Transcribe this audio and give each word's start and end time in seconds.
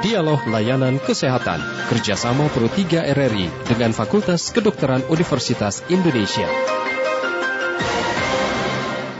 Dialog 0.00 0.40
Layanan 0.48 0.96
Kesehatan 0.96 1.60
kerjasama 1.92 2.48
Pro 2.50 2.66
3 2.72 3.10
RRI 3.12 3.46
dengan 3.68 3.92
Fakultas 3.92 4.48
Kedokteran 4.48 5.04
Universitas 5.12 5.84
Indonesia. 5.92 6.48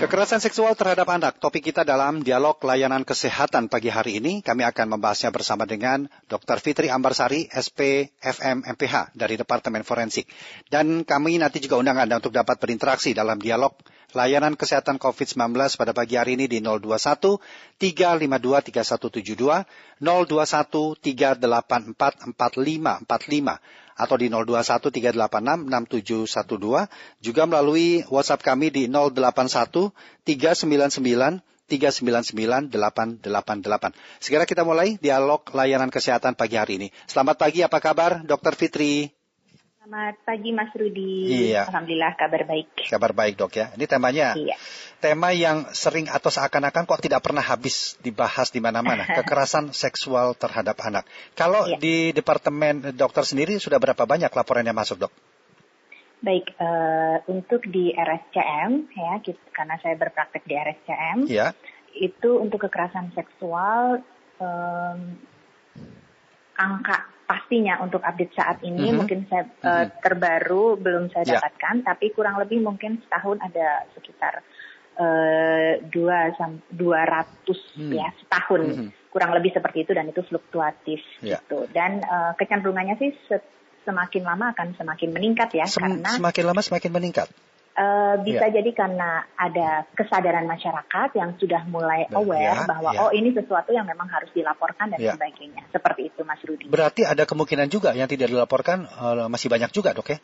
Kekerasan 0.00 0.40
seksual 0.40 0.72
terhadap 0.80 1.04
anak, 1.12 1.36
topik 1.44 1.60
kita 1.60 1.84
dalam 1.84 2.24
dialog 2.24 2.56
layanan 2.64 3.04
kesehatan 3.04 3.68
pagi 3.68 3.92
hari 3.92 4.16
ini. 4.16 4.40
Kami 4.40 4.64
akan 4.64 4.96
membahasnya 4.96 5.28
bersama 5.28 5.68
dengan 5.68 6.08
Dr. 6.24 6.56
Fitri 6.56 6.88
Ambarsari, 6.88 7.52
SP 7.52 8.08
FM 8.16 8.64
MPH 8.64 9.12
dari 9.12 9.36
Departemen 9.36 9.84
Forensik. 9.84 10.24
Dan 10.72 11.04
kami 11.04 11.36
nanti 11.36 11.60
juga 11.60 11.76
undang 11.76 12.00
Anda 12.00 12.16
untuk 12.16 12.32
dapat 12.32 12.56
berinteraksi 12.56 13.12
dalam 13.12 13.36
dialog 13.44 13.76
layanan 14.16 14.56
kesehatan 14.56 14.96
COVID-19 14.96 15.52
pada 15.76 15.92
pagi 15.92 16.16
hari 16.16 16.40
ini 16.40 16.48
di 16.48 16.64
021 16.64 17.36
352 17.76 18.72
3172, 18.72 20.00
021 20.00 20.96
384 20.96 22.40
4545 22.40 23.89
atau 24.00 24.16
di 24.16 24.32
0213866712 24.32 26.88
juga 27.20 27.44
melalui 27.44 28.00
WhatsApp 28.08 28.40
kami 28.40 28.72
di 28.72 28.88
081 28.88 29.92
399 30.24 31.44
399 31.68 32.72
Segera 34.18 34.42
kita 34.48 34.64
mulai 34.66 34.98
dialog 34.98 35.44
layanan 35.54 35.92
kesehatan 35.92 36.34
pagi 36.34 36.58
hari 36.58 36.82
ini. 36.82 36.90
Selamat 37.06 37.38
pagi, 37.38 37.62
apa 37.62 37.78
kabar 37.78 38.26
Dokter 38.26 38.58
Fitri? 38.58 39.19
Selamat 39.90 40.22
pagi 40.22 40.54
Mas 40.54 40.70
Rudi. 40.70 41.50
Iya. 41.50 41.66
Alhamdulillah 41.66 42.14
kabar 42.14 42.46
baik. 42.46 42.86
Kabar 42.94 43.10
baik 43.10 43.34
dok 43.34 43.58
ya. 43.58 43.74
Ini 43.74 43.90
temanya. 43.90 44.38
Iya. 44.38 44.54
Tema 45.02 45.34
yang 45.34 45.66
sering 45.74 46.06
atau 46.06 46.30
seakan-akan 46.30 46.86
kok 46.86 47.02
tidak 47.02 47.18
pernah 47.18 47.42
habis 47.42 47.98
dibahas 47.98 48.54
di 48.54 48.62
mana-mana. 48.62 49.02
kekerasan 49.18 49.74
seksual 49.74 50.38
terhadap 50.38 50.78
anak. 50.86 51.10
Kalau 51.34 51.66
iya. 51.66 51.74
di 51.82 52.14
Departemen 52.14 52.94
Dokter 52.94 53.26
sendiri 53.26 53.58
sudah 53.58 53.82
berapa 53.82 54.06
banyak 54.06 54.30
laporan 54.30 54.62
yang 54.62 54.78
masuk 54.78 55.10
dok? 55.10 55.12
Baik, 56.22 56.54
uh, 56.62 57.26
untuk 57.26 57.66
di 57.66 57.90
RSCM 57.90 58.94
ya, 58.94 59.18
karena 59.50 59.74
saya 59.82 59.98
berpraktek 59.98 60.46
di 60.46 60.54
RSCM, 60.54 61.18
ya. 61.26 61.50
itu 61.98 62.38
untuk 62.38 62.62
kekerasan 62.62 63.10
seksual 63.10 64.06
um, 64.38 65.18
angka 66.54 67.10
pastinya 67.30 67.78
untuk 67.78 68.02
update 68.02 68.34
saat 68.34 68.58
ini 68.66 68.74
mm 68.74 68.90
-hmm. 68.90 68.98
mungkin 68.98 69.18
saya 69.30 69.46
mm 69.46 69.54
-hmm. 69.54 69.70
uh, 69.70 69.86
terbaru 70.02 70.74
belum 70.82 71.14
saya 71.14 71.22
yeah. 71.22 71.38
dapatkan 71.38 71.86
tapi 71.86 72.10
kurang 72.10 72.42
lebih 72.42 72.58
mungkin 72.58 72.98
setahun 73.06 73.38
ada 73.38 73.86
sekitar 73.94 74.42
uh, 74.98 75.78
dua 75.86 76.34
dua 76.74 77.00
ratus 77.06 77.60
mm. 77.78 77.92
ya 77.94 78.10
setahun 78.18 78.62
mm 78.66 78.74
-hmm. 78.74 78.88
kurang 79.14 79.30
lebih 79.38 79.54
seperti 79.54 79.86
itu 79.86 79.94
dan 79.94 80.10
itu 80.10 80.26
fluktuatif 80.26 80.98
yeah. 81.22 81.38
gitu 81.38 81.70
dan 81.70 82.02
uh, 82.02 82.34
kecenderungannya 82.34 82.98
sih 82.98 83.14
semakin 83.86 84.22
lama 84.26 84.50
akan 84.50 84.74
semakin 84.74 85.14
meningkat 85.14 85.54
ya 85.54 85.70
Sem 85.70 85.86
karena 85.86 86.10
semakin 86.10 86.44
lama 86.50 86.60
semakin 86.66 86.90
meningkat 86.90 87.30
Uh, 87.80 88.20
bisa 88.20 88.52
ya. 88.52 88.60
jadi 88.60 88.76
karena 88.76 89.24
ada 89.40 89.88
kesadaran 89.96 90.44
masyarakat 90.44 91.16
yang 91.16 91.32
sudah 91.40 91.64
mulai 91.64 92.04
aware 92.12 92.60
ya, 92.60 92.68
bahwa 92.68 92.92
ya. 92.92 93.08
oh 93.08 93.10
ini 93.16 93.32
sesuatu 93.32 93.72
yang 93.72 93.88
memang 93.88 94.04
harus 94.12 94.28
dilaporkan 94.36 94.92
dan 94.92 95.00
ya. 95.00 95.16
sebagainya. 95.16 95.64
Seperti 95.72 96.12
itu 96.12 96.20
Mas 96.20 96.44
Rudi. 96.44 96.68
Berarti 96.68 97.08
ada 97.08 97.24
kemungkinan 97.24 97.72
juga 97.72 97.96
yang 97.96 98.04
tidak 98.04 98.28
dilaporkan 98.28 98.84
uh, 98.84 99.32
masih 99.32 99.48
banyak 99.48 99.72
juga 99.72 99.96
dok 99.96 100.12
ya? 100.12 100.20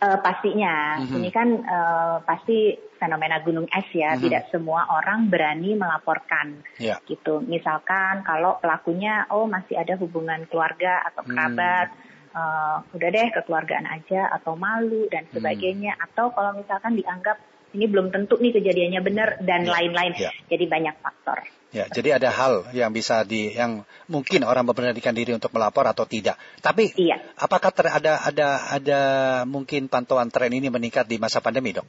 Uh, 0.00 0.20
pastinya, 0.20 1.00
mm 1.00 1.04
-hmm. 1.08 1.16
ini 1.24 1.28
kan 1.32 1.48
uh, 1.64 2.16
pasti 2.20 2.76
fenomena 3.00 3.40
gunung 3.40 3.64
es 3.72 3.88
ya. 3.96 4.12
Mm 4.12 4.20
-hmm. 4.20 4.24
Tidak 4.28 4.42
semua 4.52 4.84
orang 4.92 5.32
berani 5.32 5.80
melaporkan, 5.80 6.60
yeah. 6.76 7.00
gitu. 7.08 7.40
Misalkan 7.40 8.28
kalau 8.28 8.60
pelakunya, 8.60 9.24
oh 9.32 9.48
masih 9.48 9.80
ada 9.80 9.96
hubungan 9.96 10.44
keluarga 10.52 11.00
atau 11.08 11.24
kerabat, 11.24 11.96
mm 11.96 12.09
uh, 12.34 12.82
udah 12.94 13.08
deh 13.10 13.28
kekeluargaan 13.34 13.86
aja 13.86 14.30
atau 14.40 14.54
malu 14.54 15.06
dan 15.10 15.26
hmm. 15.26 15.34
sebagainya 15.38 15.92
hmm. 15.96 16.04
atau 16.10 16.32
kalau 16.34 16.56
misalkan 16.56 16.98
dianggap 16.98 17.38
ini 17.70 17.86
belum 17.86 18.10
tentu 18.10 18.34
nih 18.42 18.50
kejadiannya 18.58 19.00
benar 19.02 19.28
dan 19.46 19.62
ya, 19.62 19.70
lain-lain 19.78 20.12
ya. 20.18 20.30
jadi 20.50 20.64
banyak 20.66 20.94
faktor 20.98 21.38
ya 21.70 21.86
jadi 21.86 22.18
ada 22.18 22.34
hal 22.34 22.66
yang 22.74 22.90
bisa 22.90 23.22
di 23.22 23.54
yang 23.54 23.86
mungkin 24.10 24.42
orang 24.42 24.66
memberanikan 24.66 25.14
diri 25.14 25.30
untuk 25.30 25.54
melapor 25.54 25.86
atau 25.86 26.02
tidak 26.02 26.34
tapi 26.58 26.90
iya. 26.98 27.22
apakah 27.38 27.70
ter, 27.70 27.86
ada 27.86 28.26
ada 28.26 28.48
ada 28.74 29.00
mungkin 29.46 29.86
pantauan 29.86 30.34
tren 30.34 30.50
ini 30.50 30.66
meningkat 30.66 31.06
di 31.06 31.22
masa 31.22 31.38
pandemi 31.38 31.70
dok 31.70 31.86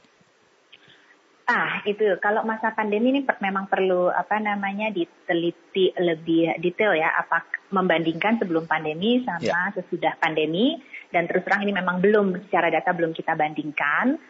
Ah, 1.42 1.82
itu 1.82 2.22
kalau 2.22 2.46
masa 2.46 2.70
pandemi 2.70 3.10
ini 3.10 3.26
per, 3.26 3.42
memang 3.42 3.66
perlu 3.66 4.06
apa 4.06 4.38
namanya 4.38 4.94
diteliti 4.94 5.90
lebih 5.98 6.54
detail 6.62 6.94
ya, 6.94 7.10
apa 7.18 7.42
membandingkan 7.74 8.38
sebelum 8.38 8.70
pandemi 8.70 9.26
sama 9.26 9.42
yeah. 9.42 9.68
sesudah 9.74 10.14
pandemi 10.22 10.78
dan 11.10 11.26
terus 11.26 11.42
terang 11.42 11.66
ini 11.66 11.74
memang 11.74 11.98
belum 11.98 12.46
secara 12.46 12.70
data 12.70 12.94
belum 12.94 13.10
kita 13.10 13.34
bandingkan. 13.34 14.22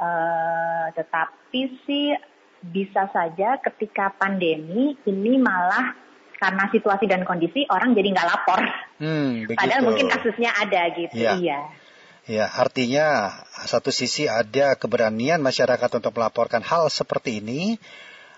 Uh, 0.00 0.88
tetapi 0.96 1.60
sih 1.84 2.14
bisa 2.60 3.10
saja 3.12 3.60
ketika 3.60 4.14
pandemi 4.16 4.96
ini 5.04 5.36
malah 5.36 5.92
karena 6.40 6.64
situasi 6.72 7.04
dan 7.04 7.26
kondisi 7.28 7.68
orang 7.68 7.92
jadi 7.92 8.08
nggak 8.16 8.28
lapor. 8.30 8.60
Hmm, 8.96 9.44
Padahal 9.52 9.84
mungkin 9.84 10.08
kasusnya 10.08 10.54
ada 10.56 10.88
gitu. 10.96 11.18
Yeah. 11.18 11.36
Iya. 11.36 11.60
Ya, 12.30 12.46
artinya 12.46 13.34
satu 13.66 13.90
sisi 13.90 14.30
ada 14.30 14.78
keberanian 14.78 15.42
masyarakat 15.42 15.90
untuk 15.98 16.14
melaporkan 16.14 16.62
hal 16.62 16.86
seperti 16.86 17.42
ini, 17.42 17.74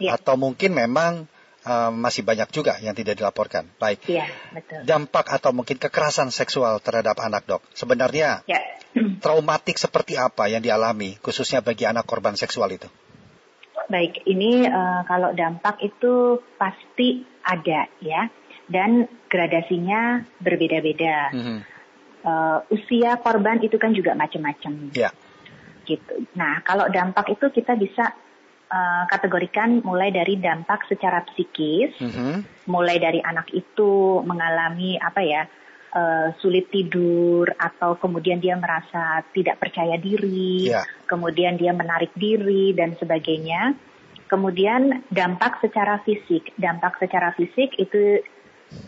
ya. 0.00 0.16
atau 0.16 0.40
mungkin 0.40 0.72
memang 0.72 1.28
uh, 1.68 1.92
masih 1.92 2.24
banyak 2.24 2.48
juga 2.48 2.80
yang 2.80 2.96
tidak 2.96 3.20
dilaporkan. 3.20 3.68
Baik. 3.76 4.00
Ya, 4.08 4.32
betul. 4.48 4.88
Dampak 4.88 5.28
atau 5.28 5.52
mungkin 5.52 5.76
kekerasan 5.76 6.32
seksual 6.32 6.80
terhadap 6.80 7.20
anak 7.20 7.44
dok, 7.44 7.60
sebenarnya 7.76 8.40
ya. 8.48 8.64
traumatik 9.24 9.76
seperti 9.76 10.16
apa 10.16 10.48
yang 10.48 10.64
dialami, 10.64 11.20
khususnya 11.20 11.60
bagi 11.60 11.84
anak 11.84 12.08
korban 12.08 12.32
seksual 12.32 12.72
itu? 12.72 12.88
Baik, 13.92 14.24
ini 14.24 14.64
uh, 14.72 15.04
kalau 15.04 15.36
dampak 15.36 15.84
itu 15.84 16.40
pasti 16.56 17.28
ada 17.44 17.92
ya, 18.00 18.32
dan 18.72 19.04
gradasinya 19.28 20.24
berbeda-beda. 20.40 21.36
Mm 21.36 21.44
-hmm 21.44 21.71
uh, 22.24 22.58
usia 22.70 23.18
korban 23.20 23.58
itu 23.62 23.76
kan 23.78 23.92
juga 23.94 24.14
macam-macam. 24.14 24.90
Ya. 24.94 25.10
Gitu. 25.82 26.26
Nah, 26.38 26.62
kalau 26.62 26.86
dampak 26.88 27.34
itu 27.34 27.50
kita 27.50 27.74
bisa 27.74 28.14
uh, 28.70 29.04
kategorikan 29.10 29.82
mulai 29.82 30.14
dari 30.14 30.38
dampak 30.38 30.86
secara 30.86 31.26
psikis, 31.32 31.92
mm 31.98 32.10
-hmm. 32.10 32.34
mulai 32.70 32.96
dari 33.02 33.18
anak 33.18 33.50
itu 33.50 34.22
mengalami 34.22 34.96
apa 34.96 35.20
ya 35.20 35.42
uh, 35.92 36.28
sulit 36.40 36.72
tidur 36.72 37.50
atau 37.58 37.98
kemudian 38.00 38.40
dia 38.40 38.56
merasa 38.56 39.20
tidak 39.34 39.60
percaya 39.60 39.98
diri, 40.00 40.72
yeah. 40.72 40.86
kemudian 41.04 41.60
dia 41.60 41.74
menarik 41.76 42.14
diri 42.16 42.72
dan 42.72 42.96
sebagainya. 42.96 43.76
Kemudian 44.32 45.04
dampak 45.12 45.60
secara 45.60 46.00
fisik, 46.08 46.56
dampak 46.56 46.96
secara 46.96 47.36
fisik 47.36 47.76
itu 47.76 48.24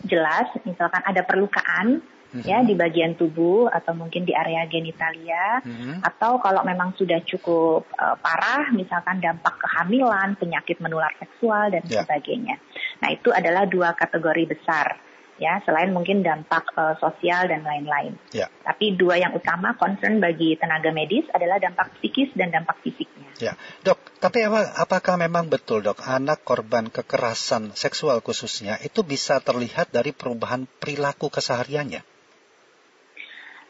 jelas, 0.09 0.49
misalkan 0.65 1.05
ada 1.05 1.21
perlukaan 1.21 2.01
hmm 2.31 2.43
ya 2.45 2.61
di 2.61 2.75
bagian 2.77 3.17
tubuh 3.17 3.71
atau 3.71 3.95
mungkin 3.97 4.27
di 4.27 4.35
area 4.35 4.67
genitalia 4.69 5.65
mm-hmm. 5.65 6.03
atau 6.03 6.37
kalau 6.37 6.61
memang 6.67 6.93
sudah 6.93 7.23
cukup 7.23 7.89
uh, 7.95 8.19
parah 8.19 8.69
misalkan 8.75 9.23
dampak 9.23 9.55
kehamilan, 9.57 10.35
penyakit 10.37 10.77
menular 10.83 11.15
seksual 11.17 11.71
dan 11.73 11.81
yeah. 11.87 12.03
sebagainya. 12.03 12.59
Nah, 13.01 13.09
itu 13.15 13.31
adalah 13.31 13.65
dua 13.65 13.95
kategori 13.95 14.51
besar 14.51 14.99
ya 15.35 15.59
selain 15.67 15.91
mungkin 15.91 16.23
dampak 16.23 16.71
uh, 16.75 16.95
sosial 16.99 17.51
dan 17.51 17.63
lain-lain. 17.67 18.15
Ya. 18.31 18.47
Tapi 18.63 18.95
dua 18.95 19.19
yang 19.19 19.35
utama 19.35 19.75
concern 19.75 20.23
bagi 20.23 20.55
tenaga 20.55 20.95
medis 20.95 21.27
adalah 21.35 21.59
dampak 21.59 21.91
psikis 21.99 22.31
dan 22.39 22.55
dampak 22.55 22.79
fisiknya. 22.83 23.27
Ya, 23.39 23.53
dok. 23.83 23.99
Tapi 24.23 24.47
apa, 24.47 24.79
apakah 24.79 25.19
memang 25.19 25.51
betul 25.51 25.83
dok 25.83 25.99
anak 26.07 26.47
korban 26.47 26.87
kekerasan 26.87 27.75
seksual 27.75 28.23
khususnya 28.23 28.79
itu 28.81 29.03
bisa 29.03 29.43
terlihat 29.43 29.91
dari 29.91 30.15
perubahan 30.15 30.65
perilaku 30.79 31.27
kesehariannya? 31.27 32.14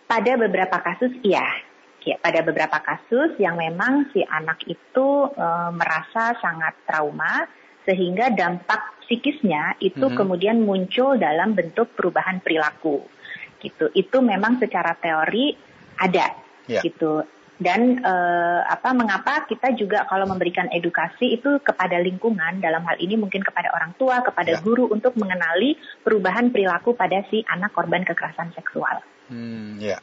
Pada 0.06 0.38
beberapa 0.38 0.78
kasus 0.82 1.14
iya. 1.26 1.46
Ya, 2.06 2.22
pada 2.22 2.46
beberapa 2.46 2.78
kasus 2.86 3.34
yang 3.42 3.58
memang 3.58 4.14
si 4.14 4.22
anak 4.22 4.62
itu 4.70 5.10
e, 5.34 5.48
merasa 5.74 6.38
sangat 6.38 6.78
trauma 6.86 7.50
sehingga 7.82 8.30
dampak 8.30 9.02
psikisnya 9.02 9.74
itu 9.82 10.06
hmm. 10.06 10.14
kemudian 10.14 10.62
muncul 10.62 11.18
dalam 11.18 11.58
bentuk 11.58 11.98
perubahan 11.98 12.46
perilaku. 12.46 13.02
Gitu. 13.58 13.90
Itu 13.98 14.22
memang 14.22 14.62
secara 14.62 14.94
teori 14.94 15.58
ada 15.98 16.30
yeah. 16.70 16.86
gitu. 16.86 17.26
Dan 17.58 18.06
e, 18.06 18.14
apa 18.70 18.94
mengapa 18.94 19.50
kita 19.50 19.74
juga 19.74 20.06
kalau 20.06 20.30
memberikan 20.30 20.70
edukasi 20.70 21.42
itu 21.42 21.58
kepada 21.66 21.98
lingkungan 21.98 22.62
dalam 22.62 22.86
hal 22.86 23.02
ini 23.02 23.18
mungkin 23.18 23.42
kepada 23.42 23.74
orang 23.74 23.98
tua, 23.98 24.22
kepada 24.22 24.60
yeah. 24.60 24.62
guru 24.62 24.94
untuk 24.94 25.18
mengenali 25.18 25.74
perubahan 26.06 26.54
perilaku 26.54 26.94
pada 26.94 27.26
si 27.34 27.42
anak 27.50 27.74
korban 27.74 28.06
kekerasan 28.06 28.54
seksual. 28.54 29.02
Hmm, 29.30 29.82
ya. 29.82 30.00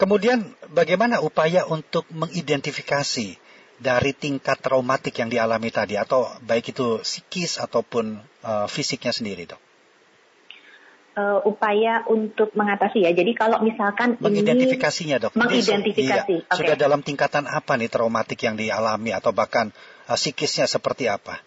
Kemudian 0.00 0.54
bagaimana 0.74 1.22
upaya 1.22 1.66
untuk 1.66 2.06
mengidentifikasi 2.10 3.38
dari 3.78 4.12
tingkat 4.14 4.58
traumatik 4.62 5.14
yang 5.18 5.30
dialami 5.30 5.70
tadi 5.70 5.98
atau 5.98 6.30
baik 6.42 6.74
itu 6.74 7.02
psikis 7.02 7.62
ataupun 7.62 8.18
uh, 8.42 8.66
fisiknya 8.66 9.14
sendiri, 9.14 9.46
dok? 9.50 9.62
uh, 11.14 11.40
upaya 11.46 12.04
untuk 12.10 12.52
mengatasi 12.54 13.06
ya. 13.06 13.10
Jadi 13.14 13.32
kalau 13.34 13.62
misalkan 13.62 14.18
mengidentifikasinya 14.18 15.16
dok, 15.22 15.32
mengidentifikasi, 15.38 16.36
iya, 16.44 16.46
okay. 16.46 16.58
sudah 16.58 16.76
dalam 16.76 17.00
tingkatan 17.00 17.46
apa 17.46 17.78
nih 17.78 17.90
traumatik 17.90 18.38
yang 18.42 18.58
dialami 18.58 19.14
atau 19.14 19.30
bahkan 19.30 19.70
uh, 20.10 20.18
psikisnya 20.18 20.66
seperti 20.66 21.08
apa? 21.08 21.40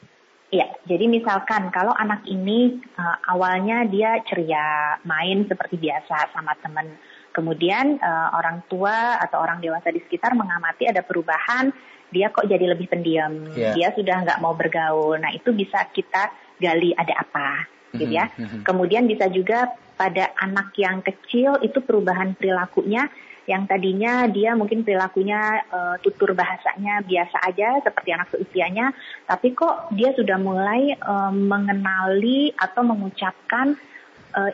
Ya, 0.48 0.64
jadi 0.88 1.12
misalkan 1.12 1.76
kalau 1.76 1.92
anak 1.92 2.24
ini 2.24 2.80
uh, 2.96 3.18
awalnya 3.28 3.84
dia 3.84 4.24
ceria, 4.24 4.96
main 5.04 5.44
seperti 5.44 5.76
biasa 5.76 6.32
sama 6.32 6.56
teman, 6.64 6.96
kemudian 7.38 8.02
uh, 8.02 8.34
orang 8.34 8.66
tua 8.66 9.22
atau 9.22 9.38
orang 9.38 9.62
dewasa 9.62 9.94
di 9.94 10.02
sekitar 10.02 10.34
mengamati 10.34 10.90
ada 10.90 11.06
perubahan, 11.06 11.70
dia 12.10 12.34
kok 12.34 12.50
jadi 12.50 12.74
lebih 12.74 12.90
pendiam, 12.90 13.54
yeah. 13.54 13.78
dia 13.78 13.94
sudah 13.94 14.26
nggak 14.26 14.42
mau 14.42 14.58
bergaul. 14.58 15.14
Nah 15.22 15.30
itu 15.30 15.54
bisa 15.54 15.86
kita 15.94 16.34
gali 16.58 16.98
ada 16.98 17.14
apa 17.22 17.70
gitu 17.94 18.10
ya. 18.10 18.34
Mm-hmm. 18.34 18.62
Kemudian 18.66 19.06
bisa 19.06 19.30
juga 19.30 19.70
pada 19.94 20.34
anak 20.42 20.74
yang 20.78 21.06
kecil 21.06 21.62
itu 21.62 21.78
perubahan 21.86 22.34
perilakunya 22.34 23.10
yang 23.48 23.64
tadinya 23.64 24.28
dia 24.28 24.60
mungkin 24.60 24.84
perilakunya 24.84 25.64
uh, 25.72 25.96
tutur 26.04 26.36
bahasanya 26.36 27.00
biasa 27.08 27.38
aja 27.48 27.80
seperti 27.80 28.10
anak 28.12 28.28
seusianya, 28.36 28.92
tapi 29.24 29.56
kok 29.56 29.88
dia 29.96 30.12
sudah 30.12 30.36
mulai 30.36 30.92
uh, 31.00 31.32
mengenali 31.32 32.52
atau 32.60 32.84
mengucapkan 32.84 33.80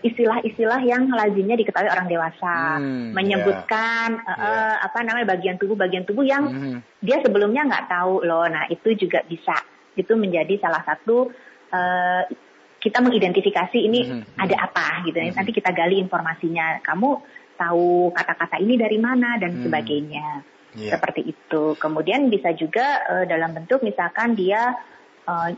istilah-istilah 0.03 0.79
uh, 0.79 0.87
yang 0.87 1.09
lazimnya 1.11 1.59
diketahui 1.59 1.89
orang 1.91 2.07
dewasa, 2.07 2.79
hmm, 2.79 3.11
menyebutkan 3.11 4.21
yeah, 4.21 4.37
uh, 4.37 4.39
yeah. 4.39 4.75
apa 4.85 4.99
namanya 5.03 5.35
bagian 5.35 5.59
tubuh 5.59 5.75
bagian 5.75 6.07
tubuh 6.07 6.23
yang 6.23 6.47
hmm. 6.47 6.77
dia 7.03 7.19
sebelumnya 7.19 7.67
nggak 7.67 7.91
tahu 7.91 8.23
loh. 8.23 8.47
Nah 8.47 8.69
itu 8.71 8.95
juga 8.95 9.25
bisa 9.27 9.53
itu 9.93 10.13
menjadi 10.17 10.57
salah 10.57 10.81
satu 10.85 11.29
uh, 11.73 12.23
kita 12.83 12.99
mengidentifikasi 12.99 13.79
ini 13.79 13.99
mm-hmm. 14.03 14.43
ada 14.43 14.67
apa 14.67 15.07
gitu. 15.07 15.15
Mm-hmm. 15.15 15.39
Nanti 15.39 15.51
kita 15.55 15.71
gali 15.71 16.03
informasinya. 16.03 16.83
Kamu 16.83 17.09
tahu 17.55 18.11
kata-kata 18.11 18.59
ini 18.59 18.75
dari 18.75 18.99
mana 18.99 19.39
dan 19.39 19.55
mm-hmm. 19.55 19.65
sebagainya. 19.71 20.27
Yeah. 20.75 20.99
Seperti 20.99 21.31
itu. 21.31 21.79
Kemudian 21.79 22.27
bisa 22.27 22.51
juga 22.51 23.07
uh, 23.07 23.23
dalam 23.23 23.55
bentuk 23.55 23.79
misalkan 23.87 24.35
dia 24.35 24.75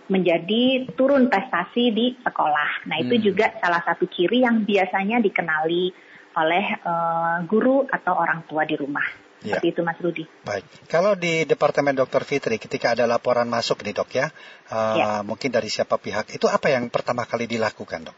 menjadi 0.10 0.94
turun 0.94 1.26
prestasi 1.26 1.90
di 1.90 2.14
sekolah. 2.22 2.86
Nah, 2.86 3.02
itu 3.02 3.18
mm. 3.18 3.24
juga 3.26 3.50
salah 3.58 3.82
satu 3.82 4.06
ciri 4.06 4.46
yang 4.46 4.62
biasanya 4.62 5.18
dikenali 5.18 5.90
oleh 6.36 6.66
uh, 6.84 7.38
guru 7.48 7.88
atau 7.88 8.14
orang 8.14 8.44
tua 8.46 8.68
di 8.68 8.76
rumah. 8.78 9.06
Ya. 9.46 9.58
Seperti 9.62 9.68
itu 9.78 9.82
Mas 9.86 10.00
Rudi. 10.02 10.26
Baik. 10.42 10.66
Kalau 10.90 11.14
di 11.14 11.46
Departemen 11.46 11.94
Dokter 11.94 12.26
Fitri 12.26 12.58
ketika 12.58 12.98
ada 12.98 13.06
laporan 13.06 13.46
masuk 13.46 13.86
nih 13.86 13.94
dok 13.94 14.10
ya, 14.14 14.28
uh, 14.74 14.96
ya. 14.98 15.08
mungkin 15.22 15.54
dari 15.54 15.70
siapa 15.70 16.02
pihak, 16.02 16.34
itu 16.34 16.50
apa 16.50 16.74
yang 16.74 16.90
pertama 16.90 17.30
kali 17.30 17.46
dilakukan 17.46 18.10
dok? 18.10 18.18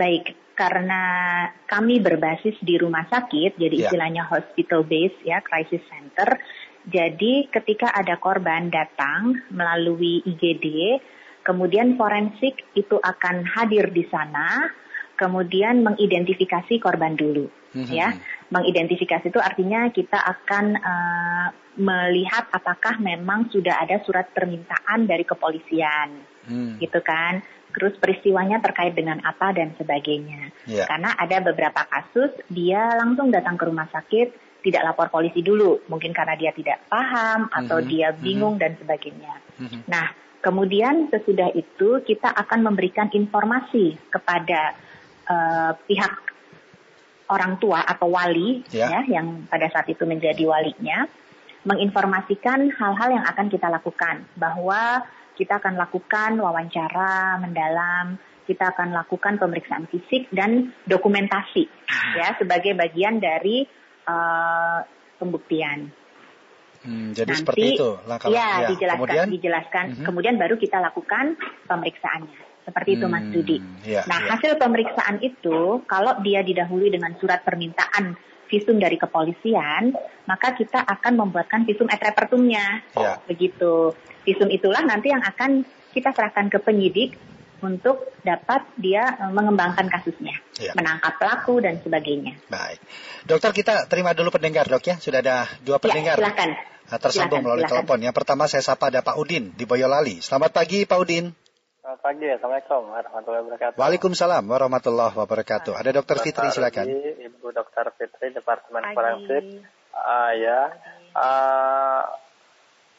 Baik, 0.00 0.56
karena 0.56 1.02
kami 1.68 2.00
berbasis 2.00 2.56
di 2.64 2.80
rumah 2.80 3.04
sakit, 3.12 3.60
jadi 3.60 3.76
ya. 3.76 3.82
istilahnya 3.88 4.24
hospital 4.24 4.88
base 4.88 5.20
ya, 5.20 5.44
crisis 5.44 5.84
center. 5.84 6.40
Jadi 6.82 7.46
ketika 7.46 7.94
ada 7.94 8.18
korban 8.18 8.66
datang 8.66 9.38
melalui 9.54 10.22
IGD, 10.26 10.98
kemudian 11.46 11.94
forensik 11.94 12.66
itu 12.74 12.98
akan 12.98 13.46
hadir 13.46 13.90
di 13.94 14.02
sana, 14.10 14.66
kemudian 15.14 15.86
mengidentifikasi 15.86 16.82
korban 16.82 17.14
dulu, 17.14 17.46
mm-hmm. 17.74 17.94
ya 17.94 18.18
mengidentifikasi 18.52 19.32
itu 19.32 19.40
artinya 19.40 19.88
kita 19.88 20.18
akan 20.20 20.64
uh, 20.76 21.48
melihat 21.80 22.52
apakah 22.52 23.00
memang 23.00 23.48
sudah 23.48 23.80
ada 23.80 24.04
surat 24.04 24.28
permintaan 24.36 25.08
dari 25.08 25.24
kepolisian, 25.24 26.20
hmm. 26.44 26.76
gitu 26.76 27.00
kan. 27.00 27.40
Terus 27.72 27.96
peristiwanya 27.96 28.60
terkait 28.60 28.92
dengan 28.92 29.24
apa 29.24 29.56
dan 29.56 29.72
sebagainya. 29.80 30.52
Yeah. 30.68 30.84
Karena 30.84 31.16
ada 31.16 31.40
beberapa 31.40 31.88
kasus 31.88 32.36
dia 32.52 32.92
langsung 33.00 33.32
datang 33.32 33.56
ke 33.56 33.64
rumah 33.64 33.88
sakit 33.88 34.51
tidak 34.62 34.86
lapor 34.86 35.10
polisi 35.10 35.42
dulu, 35.42 35.84
mungkin 35.90 36.14
karena 36.14 36.38
dia 36.38 36.54
tidak 36.54 36.86
paham 36.86 37.50
atau 37.50 37.78
mm 37.78 37.84
-hmm. 37.84 37.90
dia 37.90 38.08
bingung 38.14 38.56
mm 38.56 38.62
-hmm. 38.62 38.74
dan 38.74 38.80
sebagainya. 38.80 39.34
Mm 39.58 39.66
-hmm. 39.66 39.80
Nah, 39.90 40.06
kemudian 40.42 41.10
sesudah 41.10 41.50
itu 41.54 42.02
kita 42.06 42.30
akan 42.30 42.66
memberikan 42.66 43.10
informasi 43.10 43.98
kepada 44.10 44.74
uh, 45.30 45.72
pihak 45.86 46.14
orang 47.30 47.56
tua 47.56 47.80
atau 47.80 48.12
wali 48.12 48.60
ya. 48.68 48.90
ya 48.92 49.00
yang 49.08 49.48
pada 49.48 49.70
saat 49.72 49.88
itu 49.88 50.04
menjadi 50.04 50.44
walinya 50.44 51.08
menginformasikan 51.62 52.74
hal-hal 52.74 53.08
yang 53.22 53.24
akan 53.24 53.46
kita 53.46 53.70
lakukan 53.70 54.26
bahwa 54.34 55.06
kita 55.38 55.62
akan 55.62 55.78
lakukan 55.78 56.36
wawancara 56.36 57.40
mendalam 57.40 58.18
kita 58.44 58.74
akan 58.74 58.90
lakukan 58.92 59.38
pemeriksaan 59.38 59.86
fisik 59.86 60.26
dan 60.34 60.74
dokumentasi 60.84 61.70
ya 62.18 62.34
sebagai 62.36 62.74
bagian 62.74 63.22
dari 63.22 63.64
uh, 64.06 64.80
pembuktian. 65.18 65.90
Hmm, 66.82 67.14
jadi 67.14 67.30
Nanti, 67.30 67.40
seperti 67.46 67.62
itu 67.78 67.90
langkah 68.10 68.26
ya, 68.26 68.66
ya. 68.66 68.68
dijelaskan, 68.74 68.98
kemudian, 68.98 69.26
dijelaskan. 69.30 69.84
Mhm. 69.86 69.94
-huh. 69.94 70.06
Kemudian 70.10 70.34
baru 70.34 70.54
kita 70.58 70.78
lakukan 70.82 71.38
pemeriksaannya. 71.70 72.40
Seperti 72.62 72.90
itu 72.94 73.06
Mas 73.10 73.26
Dudi. 73.30 73.58
Hmm, 73.58 73.82
ya, 73.82 74.02
nah, 74.06 74.22
ya. 74.22 74.38
hasil 74.38 74.54
pemeriksaan 74.54 75.18
itu 75.18 75.82
kalau 75.86 76.14
dia 76.22 76.46
didahului 76.46 76.94
dengan 76.94 77.14
surat 77.18 77.42
permintaan 77.42 78.14
visum 78.46 78.78
dari 78.78 79.00
kepolisian, 79.00 79.96
maka 80.28 80.54
kita 80.54 80.84
akan 80.84 81.26
membuatkan 81.26 81.66
visum 81.66 81.90
et 81.90 81.98
repertumnya. 81.98 82.84
Ya. 82.94 83.18
Begitu. 83.26 83.96
Visum 84.22 84.46
itulah 84.52 84.84
nanti 84.86 85.10
yang 85.10 85.24
akan 85.26 85.66
kita 85.90 86.14
serahkan 86.14 86.52
ke 86.52 86.58
penyidik 86.62 87.18
untuk 87.62 88.10
dapat 88.26 88.66
dia 88.76 89.16
e, 89.22 89.24
mengembangkan 89.30 89.86
kasusnya, 89.86 90.34
ya. 90.58 90.74
menangkap 90.74 91.16
pelaku 91.16 91.62
dan 91.62 91.78
sebagainya. 91.78 92.36
Baik, 92.50 92.82
dokter 93.24 93.54
kita 93.54 93.74
terima 93.86 94.12
dulu 94.12 94.34
pendengar 94.34 94.66
dok 94.66 94.82
ya, 94.82 94.98
sudah 94.98 95.22
ada 95.22 95.46
dua 95.62 95.78
ya, 95.78 95.82
pendengar. 95.82 96.16
Ya, 96.18 96.26
silakan. 96.26 96.50
Tersambung 96.92 97.40
silakan, 97.40 97.42
melalui 97.46 97.64
silakan. 97.64 97.74
telepon. 97.86 97.98
Yang 98.02 98.16
pertama 98.18 98.42
saya 98.50 98.62
sapa 98.66 98.90
ada 98.90 99.00
Pak 99.00 99.16
Udin 99.16 99.54
di 99.54 99.64
Boyolali. 99.64 100.20
Selamat 100.20 100.50
pagi 100.52 100.84
Pak 100.84 100.98
Udin. 100.98 101.32
Selamat 101.82 101.98
pagi, 101.98 102.26
Assalamualaikum 102.30 102.82
warahmatullahi 102.94 103.42
wabarakatuh. 103.42 103.76
Waalaikumsalam 103.78 104.44
warahmatullahi 104.46 105.14
wabarakatuh. 105.18 105.72
Ada 105.74 105.90
Dokter 105.90 106.16
Fitri, 106.22 106.46
silakan. 106.54 106.86
Ibu 106.86 107.50
Dokter 107.50 107.90
Fitri, 107.98 108.30
Departemen 108.30 108.94
Forensik. 108.94 109.66
Uh, 109.92 110.32
ya, 110.38 110.60
uh, 111.18 112.02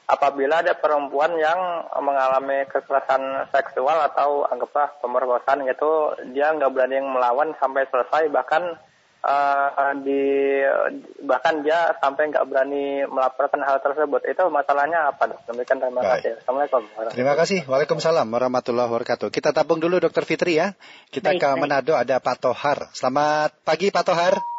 apabila 0.07 0.59
ada 0.59 0.75
perempuan 0.75 1.35
yang 1.39 1.87
mengalami 2.03 2.67
kekerasan 2.67 3.47
seksual 3.49 4.03
atau 4.11 4.43
anggaplah 4.47 4.91
pemerkosaan 4.99 5.63
gitu, 5.67 6.17
dia 6.35 6.51
nggak 6.51 6.71
berani 6.71 6.99
melawan 6.99 7.55
sampai 7.59 7.87
selesai, 7.87 8.27
bahkan 8.27 8.75
uh, 9.23 9.93
di 10.03 10.59
bahkan 11.23 11.63
dia 11.63 11.95
sampai 11.97 12.29
nggak 12.29 12.45
berani 12.45 13.07
melaporkan 13.07 13.63
hal 13.63 13.79
tersebut. 13.79 14.21
Itu 14.27 14.51
masalahnya 14.51 15.15
apa? 15.15 15.31
Demikian 15.47 15.79
terima 15.79 16.03
Baik. 16.03 16.11
kasih. 16.19 16.31
Assalamualaikum. 16.43 16.81
Terima 17.15 17.33
kasih. 17.39 17.59
Waalaikumsalam 17.65 18.27
warahmatullahi 18.27 18.87
wabarakatuh. 18.91 19.31
Kita 19.31 19.55
tabung 19.55 19.79
dulu 19.79 20.03
Dokter 20.03 20.27
Fitri 20.27 20.59
ya. 20.59 20.75
Kita 21.09 21.31
baik, 21.33 21.41
ke. 21.41 21.49
Manado 21.55 21.95
ada 21.95 22.19
Pak 22.19 22.37
Tohar. 22.43 22.91
Selamat 22.91 23.55
pagi 23.63 23.89
Pak 23.89 24.03
Tohar. 24.03 24.52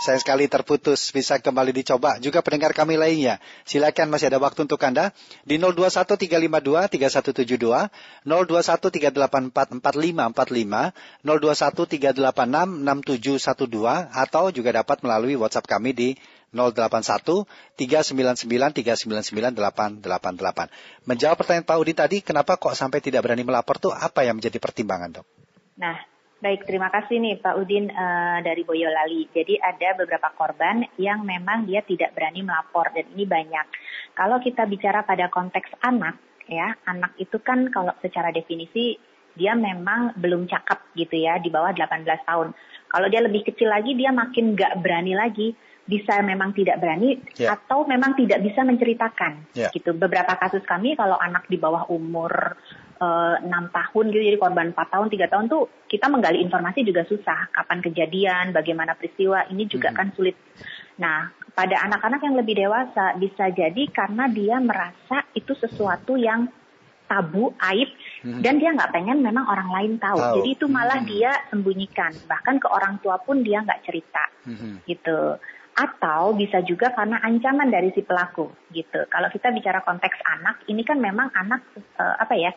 Saya 0.00 0.16
sekali 0.18 0.48
terputus, 0.50 1.14
bisa 1.14 1.38
kembali 1.38 1.70
dicoba. 1.70 2.18
Juga 2.18 2.42
pendengar 2.42 2.74
kami 2.74 2.98
lainnya. 2.98 3.38
Silakan 3.62 4.10
masih 4.10 4.26
ada 4.32 4.40
waktu 4.42 4.66
untuk 4.66 4.82
Anda 4.82 5.14
di 5.46 5.62
0213523172, 5.62 7.86
0213844545, 8.26 10.90
0213866712 11.22 14.10
atau 14.10 14.50
juga 14.50 14.74
dapat 14.74 15.06
melalui 15.06 15.38
WhatsApp 15.38 15.70
kami 15.70 15.94
di 15.94 16.18
081 16.52 17.48
399 17.78 18.74
399 18.74 19.54
888. 20.02 21.06
Menjawab 21.08 21.40
pertanyaan 21.40 21.64
Pak 21.64 21.80
Udin 21.80 21.96
tadi, 21.96 22.20
kenapa 22.20 22.60
kok 22.60 22.76
sampai 22.76 23.00
tidak 23.00 23.24
berani 23.24 23.40
melapor 23.46 23.80
tuh 23.80 23.94
apa 23.94 24.26
yang 24.26 24.36
menjadi 24.36 24.60
pertimbangan, 24.60 25.22
Dok? 25.22 25.26
Nah, 25.80 25.96
Baik, 26.42 26.66
terima 26.66 26.90
kasih 26.90 27.22
nih 27.22 27.38
Pak 27.38 27.54
Udin 27.54 27.86
uh, 27.86 28.42
dari 28.42 28.66
Boyolali. 28.66 29.30
Jadi 29.30 29.62
ada 29.62 29.94
beberapa 29.94 30.26
korban 30.34 30.82
yang 30.98 31.22
memang 31.22 31.70
dia 31.70 31.86
tidak 31.86 32.18
berani 32.18 32.42
melapor 32.42 32.90
dan 32.90 33.06
ini 33.14 33.22
banyak. 33.22 33.66
Kalau 34.18 34.42
kita 34.42 34.66
bicara 34.66 35.06
pada 35.06 35.30
konteks 35.30 35.70
anak, 35.86 36.18
ya 36.50 36.74
anak 36.90 37.14
itu 37.22 37.38
kan 37.38 37.70
kalau 37.70 37.94
secara 38.02 38.34
definisi 38.34 38.98
dia 39.38 39.54
memang 39.54 40.18
belum 40.18 40.50
cakep 40.50 40.98
gitu 40.98 41.14
ya 41.14 41.38
di 41.38 41.46
bawah 41.46 41.70
18 41.70 42.10
tahun. 42.26 42.50
Kalau 42.90 43.06
dia 43.06 43.22
lebih 43.22 43.46
kecil 43.46 43.70
lagi 43.70 43.94
dia 43.94 44.10
makin 44.10 44.58
nggak 44.58 44.82
berani 44.82 45.14
lagi 45.14 45.54
bisa 45.86 46.26
memang 46.26 46.54
tidak 46.58 46.78
berani 46.78 47.22
yeah. 47.38 47.54
atau 47.54 47.86
memang 47.86 48.18
tidak 48.18 48.42
bisa 48.42 48.66
menceritakan 48.66 49.46
yeah. 49.54 49.70
gitu. 49.70 49.94
Beberapa 49.94 50.34
kasus 50.42 50.66
kami 50.66 50.98
kalau 50.98 51.14
anak 51.22 51.46
di 51.46 51.54
bawah 51.54 51.86
umur 51.86 52.58
enam 53.42 53.68
tahun 53.74 54.04
gitu 54.14 54.22
jadi 54.22 54.38
korban 54.38 54.70
empat 54.70 54.88
tahun 54.94 55.08
tiga 55.10 55.26
tahun 55.26 55.50
tuh 55.50 55.66
kita 55.90 56.06
menggali 56.06 56.38
informasi 56.44 56.86
juga 56.86 57.02
susah 57.08 57.50
kapan 57.50 57.82
kejadian 57.82 58.54
bagaimana 58.54 58.94
peristiwa 58.94 59.48
ini 59.50 59.66
juga 59.66 59.90
hmm. 59.90 59.96
kan 59.96 60.08
sulit 60.14 60.36
nah 60.96 61.30
pada 61.52 61.84
anak-anak 61.84 62.20
yang 62.24 62.36
lebih 62.36 62.54
dewasa 62.56 63.16
bisa 63.20 63.52
jadi 63.52 63.84
karena 63.92 64.24
dia 64.30 64.56
merasa 64.62 65.26
itu 65.36 65.52
sesuatu 65.52 66.16
yang 66.16 66.48
tabu 67.12 67.52
aib 67.60 67.92
hmm. 68.24 68.40
dan 68.40 68.56
dia 68.56 68.72
nggak 68.72 68.88
pengen 68.88 69.20
memang 69.20 69.44
orang 69.44 69.68
lain 69.68 69.92
tahu. 70.00 70.16
tahu. 70.16 70.40
Jadi 70.40 70.48
itu 70.56 70.64
malah 70.64 71.04
hmm. 71.04 71.08
dia 71.12 71.32
sembunyikan, 71.52 72.16
bahkan 72.24 72.56
ke 72.56 72.64
orang 72.72 72.96
tua 73.04 73.20
pun 73.20 73.44
dia 73.44 73.60
nggak 73.60 73.84
cerita, 73.84 74.24
hmm. 74.48 74.88
gitu. 74.88 75.36
Atau 75.76 76.36
bisa 76.36 76.64
juga 76.64 76.92
karena 76.96 77.20
ancaman 77.20 77.68
dari 77.68 77.92
si 77.92 78.00
pelaku, 78.00 78.48
gitu. 78.72 79.04
Kalau 79.12 79.28
kita 79.28 79.52
bicara 79.52 79.84
konteks 79.84 80.24
anak, 80.24 80.64
ini 80.72 80.80
kan 80.88 80.96
memang 80.96 81.28
anak 81.36 81.60
uh, 82.00 82.16
apa 82.16 82.32
ya? 82.32 82.52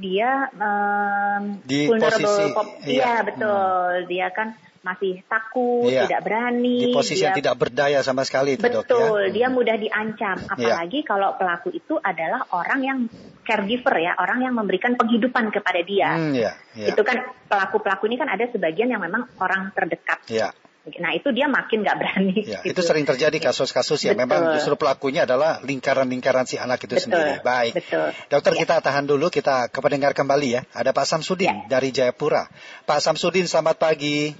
Dia 0.00 0.48
um, 0.56 1.60
di 1.60 1.84
vulnerable, 1.84 2.24
posisi, 2.24 2.96
iya, 2.96 3.04
iya 3.04 3.14
betul. 3.20 3.92
Hmm. 4.00 4.08
Dia 4.08 4.26
kan 4.32 4.48
masih 4.80 5.20
takut, 5.28 5.92
iya. 5.92 6.08
tidak 6.08 6.24
berani. 6.24 6.88
Di 6.88 6.96
posisi 6.96 7.20
dia, 7.20 7.24
yang 7.28 7.36
tidak 7.36 7.54
berdaya 7.60 8.00
sama 8.00 8.24
sekali 8.24 8.56
itu 8.56 8.64
Betul, 8.64 8.88
dok, 8.88 9.28
ya? 9.28 9.28
dia 9.28 9.46
mudah 9.52 9.76
diancam. 9.76 10.36
Iya. 10.40 10.52
Apalagi 10.56 10.98
iya. 11.04 11.08
kalau 11.08 11.28
pelaku 11.36 11.68
itu 11.76 11.94
adalah 12.00 12.48
orang 12.56 12.80
yang 12.80 12.98
caregiver 13.44 13.94
ya, 14.00 14.16
orang 14.16 14.40
yang 14.40 14.56
memberikan 14.56 14.96
penghidupan 14.96 15.52
kepada 15.52 15.80
dia. 15.84 16.16
Hmm, 16.16 16.32
iya, 16.32 16.56
iya. 16.72 16.96
Itu 16.96 17.04
kan 17.04 17.20
pelaku-pelaku 17.44 18.08
ini 18.08 18.16
kan 18.16 18.32
ada 18.32 18.48
sebagian 18.48 18.88
yang 18.88 19.04
memang 19.04 19.28
orang 19.36 19.68
terdekat. 19.76 20.24
Iya. 20.32 20.48
Nah 20.80 21.12
itu 21.12 21.28
dia 21.36 21.44
makin 21.44 21.84
nggak 21.84 21.96
berani. 22.00 22.40
Ya, 22.40 22.64
gitu. 22.64 22.72
Itu 22.72 22.80
sering 22.80 23.04
terjadi 23.04 23.36
kasus-kasus 23.36 24.00
yang 24.08 24.16
memang 24.16 24.56
justru 24.56 24.80
pelakunya 24.80 25.28
adalah 25.28 25.60
lingkaran-lingkaran 25.60 26.48
si 26.48 26.56
anak 26.56 26.80
itu 26.80 26.96
betul, 26.96 27.04
sendiri. 27.04 27.44
Baik, 27.44 27.76
betul. 27.76 28.08
dokter 28.32 28.52
ya. 28.56 28.58
kita 28.64 28.74
tahan 28.80 29.04
dulu, 29.04 29.28
kita 29.28 29.68
ke 29.68 29.78
pendengar 29.84 30.16
kembali 30.16 30.48
ya. 30.48 30.60
Ada 30.72 30.96
Pak 30.96 31.04
Samsudin 31.04 31.68
ya. 31.68 31.68
dari 31.68 31.92
Jayapura. 31.92 32.48
Pak 32.88 33.00
Samsudin, 33.04 33.44
selamat 33.44 33.76
pagi. 33.76 34.32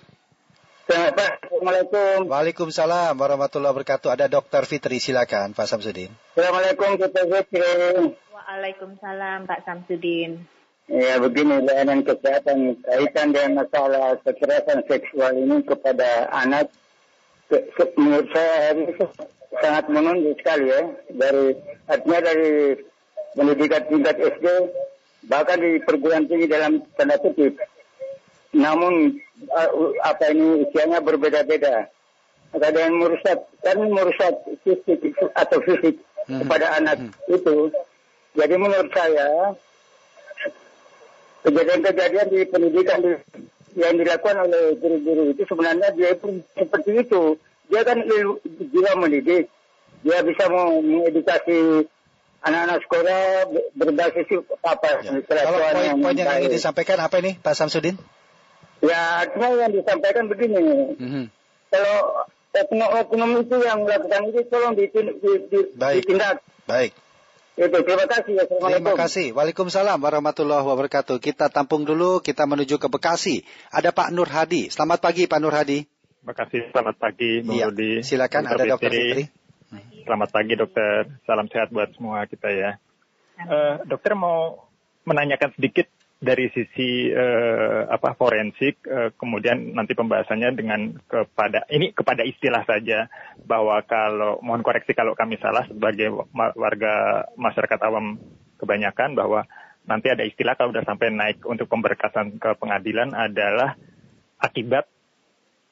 Assalamualaikum. 0.91 2.27
Waalaikumsalam 2.27 3.15
warahmatullahi 3.15 3.71
wabarakatuh. 3.77 4.11
Ada 4.11 4.27
Dokter 4.27 4.65
Fitri, 4.67 4.99
silakan 4.99 5.53
Pak 5.53 5.69
Samsudin. 5.69 6.11
Assalamualaikum 6.35 6.99
Dokter 6.99 7.25
Fitri. 7.29 8.17
Waalaikumsalam 8.33 9.45
Pak 9.45 9.61
Samsudin. 9.69 10.60
Ya 10.91 11.23
begini 11.23 11.63
layanan 11.63 12.03
kesehatan 12.03 12.83
kaitan 12.83 13.31
dengan 13.31 13.63
masalah 13.63 14.19
kekerasan 14.27 14.83
seksual 14.91 15.39
ini 15.39 15.63
kepada 15.63 16.27
anak 16.35 16.67
menurut 17.95 18.27
saya 18.35 18.75
ini 18.75 18.99
sangat 19.63 19.87
menunjuk 19.87 20.35
sekali 20.43 20.67
ya 20.67 20.83
dari 21.15 21.55
artinya 21.87 22.21
dari 22.27 22.51
pendidikan 23.39 23.83
tingkat 23.87 24.17
SD 24.19 24.47
bahkan 25.31 25.63
di 25.63 25.79
perguruan 25.87 26.27
tinggi 26.27 26.51
dalam 26.51 26.83
tanda 26.99 27.19
kutip 27.23 27.55
namun 28.51 29.15
uh, 29.47 29.71
apa 30.03 30.35
ini 30.35 30.67
usianya 30.67 30.99
berbeda-beda. 30.99 31.87
Ada 32.51 32.75
yang 32.75 32.99
merusak, 32.99 33.47
kan 33.63 33.79
merusak 33.79 34.35
fisik 34.67 35.15
atau 35.39 35.59
fisik 35.63 36.03
hmm. 36.27 36.43
kepada 36.43 36.67
anak 36.83 36.99
hmm. 36.99 37.15
itu. 37.31 37.71
Jadi 38.35 38.55
menurut 38.59 38.91
saya 38.91 39.55
kejadian-kejadian 41.45 42.27
di 42.29 42.41
pendidikan 42.49 42.99
di, 43.01 43.13
yang 43.79 43.95
dilakukan 43.97 44.37
oleh 44.45 44.77
guru-guru 44.77 45.31
itu 45.33 45.43
sebenarnya 45.47 45.95
dia 45.95 46.17
itu 46.17 46.43
seperti 46.59 46.91
itu. 47.07 47.39
Dia 47.71 47.87
kan 47.87 48.03
juga 48.59 48.93
mendidik. 48.99 49.47
Dia 50.03 50.25
bisa 50.27 50.49
mengedukasi 50.51 51.87
anak-anak 52.41 52.79
sekolah 52.89 53.21
berbasis 53.77 54.29
apa 54.65 54.89
ya. 55.05 55.13
Kalau 55.23 55.61
poin-poin 55.61 56.17
yang, 56.17 56.29
yang 56.29 56.41
ingin 56.43 56.57
disampaikan 56.57 56.99
apa 56.99 57.21
ini 57.21 57.37
Pak 57.37 57.55
Samsudin? 57.55 58.01
Ya, 58.81 59.29
artinya 59.29 59.69
yang 59.69 59.73
disampaikan 59.77 60.25
begini. 60.33 60.97
Mm-hmm. 60.97 61.25
Kalau 61.69 61.97
oknum-oknum 62.57 63.31
itu 63.45 63.57
yang 63.61 63.85
melakukan 63.85 64.21
itu 64.33 64.41
tolong 64.49 64.73
ditindak. 64.73 65.17
Di, 65.21 65.33
di, 65.53 65.59
Baik. 65.77 66.03
ditindak. 66.03 66.37
Baik. 66.65 66.93
Itu, 67.61 67.77
terima 67.85 68.09
kasih. 68.09 68.35
Terima 68.49 68.93
kasih. 68.97 69.27
Waalaikumsalam 69.37 70.01
warahmatullahi 70.01 70.65
wabarakatuh. 70.65 71.21
Kita 71.21 71.53
tampung 71.53 71.85
dulu, 71.85 72.25
kita 72.25 72.49
menuju 72.49 72.81
ke 72.81 72.89
Bekasi. 72.89 73.45
Ada 73.69 73.93
Pak 73.93 74.17
Nur 74.17 74.33
Hadi. 74.33 74.73
Selamat 74.73 75.05
pagi 75.05 75.29
Pak 75.29 75.39
Nur 75.45 75.53
Hadi. 75.53 75.85
Terima 75.85 76.33
kasih, 76.33 76.73
selamat 76.73 76.97
pagi 76.97 77.45
Bung 77.45 77.61
ya. 77.61 77.69
Rudi. 77.69 78.01
Silakan, 78.01 78.49
Dr. 78.49 78.55
ada 78.57 78.65
Dokter 78.65 78.93
Fitri. 78.93 79.25
Selamat 80.09 80.29
pagi 80.33 80.55
dokter, 80.57 81.21
salam 81.29 81.47
sehat 81.53 81.69
buat 81.69 81.93
semua 81.93 82.25
kita 82.25 82.49
ya. 82.49 82.81
Uh, 83.41 83.85
dokter 83.85 84.17
mau 84.17 84.69
menanyakan 85.05 85.53
sedikit 85.53 85.87
dari 86.21 86.53
sisi 86.53 87.09
uh, 87.09 87.89
apa 87.89 88.13
forensik 88.13 88.85
uh, 88.85 89.09
kemudian 89.17 89.73
nanti 89.73 89.97
pembahasannya 89.97 90.53
dengan 90.53 90.93
kepada 91.09 91.65
ini 91.73 91.97
kepada 91.97 92.29
istilah 92.29 92.61
saja 92.69 93.09
bahwa 93.49 93.81
kalau 93.89 94.37
mohon 94.45 94.61
koreksi 94.61 94.93
kalau 94.93 95.17
kami 95.17 95.41
salah 95.41 95.65
sebagai 95.65 96.13
warga 96.37 97.25
masyarakat 97.41 97.81
awam 97.89 98.21
kebanyakan 98.61 99.17
bahwa 99.17 99.49
nanti 99.89 100.13
ada 100.13 100.29
istilah 100.29 100.61
kalau 100.61 100.77
sudah 100.77 100.85
sampai 100.85 101.09
naik 101.09 101.41
untuk 101.49 101.73
pemberkasan 101.73 102.37
ke 102.37 102.53
pengadilan 102.61 103.17
adalah 103.17 103.81
akibat 104.37 104.85